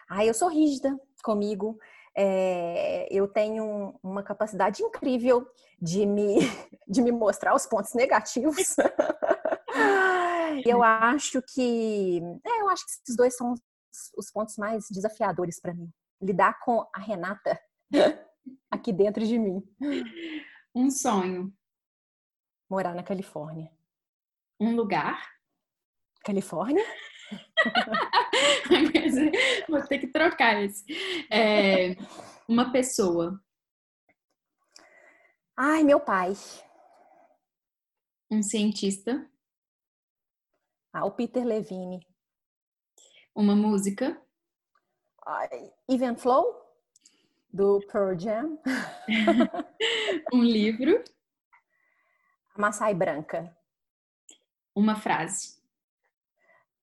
Ai, 0.09 0.31
eu 0.31 0.35
sou 0.35 0.49
rígida 0.49 0.99
comigo, 1.23 1.79
é, 2.17 3.07
eu 3.11 3.29
tenho 3.29 3.95
uma 4.03 4.23
capacidade 4.23 4.83
incrível 4.83 5.47
de 5.79 6.07
me, 6.07 6.39
de 6.89 7.03
me 7.03 7.13
mostrar 7.13 7.55
os 7.55 7.67
pontos 7.67 7.93
negativos. 7.93 8.75
eu 10.65 10.83
acho 10.83 11.43
que. 11.43 12.21
É, 12.45 12.61
eu 12.61 12.69
acho 12.69 12.85
que 12.85 12.93
esses 12.93 13.17
dois 13.17 13.37
são 13.37 13.55
os 14.17 14.31
pontos 14.31 14.57
mais 14.57 14.87
desafiadores 14.91 15.61
para 15.61 15.75
mim. 15.75 15.91
Lidar 16.21 16.59
com 16.61 16.87
a 16.95 17.01
Renata 17.01 17.61
aqui 18.71 18.93
dentro 18.93 19.27
de 19.27 19.39
mim. 19.39 19.63
Um 20.75 20.91
sonho. 20.91 21.53
Morar 22.71 22.95
na 22.95 23.03
Califórnia. 23.03 23.71
Um 24.59 24.75
lugar. 24.75 25.31
Califórnia? 26.25 26.85
Vou 29.69 29.83
ter 29.87 29.99
que 29.99 30.07
trocar 30.07 30.63
esse. 30.63 30.85
É, 31.31 31.95
uma 32.49 32.73
pessoa. 32.73 33.39
Ai, 35.57 35.83
meu 35.83 36.01
pai. 36.01 36.33
Um 38.31 38.43
cientista. 38.43 39.31
Ah, 40.93 41.07
o 41.07 41.11
Peter 41.11 41.43
Levine. 41.43 42.07
Uma 43.35 43.57
música? 43.57 44.21
Even 45.89 46.17
Flow, 46.17 46.55
do 47.51 47.81
Pearl 47.91 48.19
Jam. 48.19 48.59
um 50.35 50.43
livro? 50.43 51.03
A 52.55 52.61
Maçai 52.61 52.93
Branca. 52.93 53.57
Uma 54.75 54.95
frase? 54.95 55.63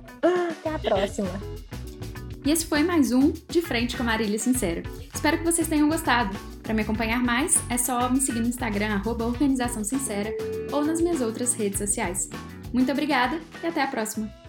Até 0.50 0.74
a 0.74 0.78
próxima. 0.78 1.30
E 2.44 2.50
esse 2.50 2.66
foi 2.66 2.82
mais 2.82 3.12
um 3.12 3.32
De 3.48 3.62
Frente 3.62 3.96
com 3.96 4.02
a 4.02 4.06
Marília 4.06 4.38
Sincera. 4.38 4.82
Espero 5.14 5.38
que 5.38 5.44
vocês 5.44 5.68
tenham 5.68 5.88
gostado. 5.88 6.36
Para 6.62 6.74
me 6.74 6.82
acompanhar 6.82 7.22
mais, 7.22 7.62
é 7.70 7.78
só 7.78 8.10
me 8.10 8.20
seguir 8.20 8.40
no 8.40 8.48
Instagram, 8.48 9.00
Organização 9.04 9.84
Sincera, 9.84 10.34
ou 10.72 10.84
nas 10.84 11.00
minhas 11.00 11.20
outras 11.20 11.54
redes 11.54 11.78
sociais. 11.78 12.28
Muito 12.72 12.90
obrigada 12.90 13.40
e 13.62 13.66
até 13.66 13.82
a 13.82 13.86
próxima! 13.86 14.41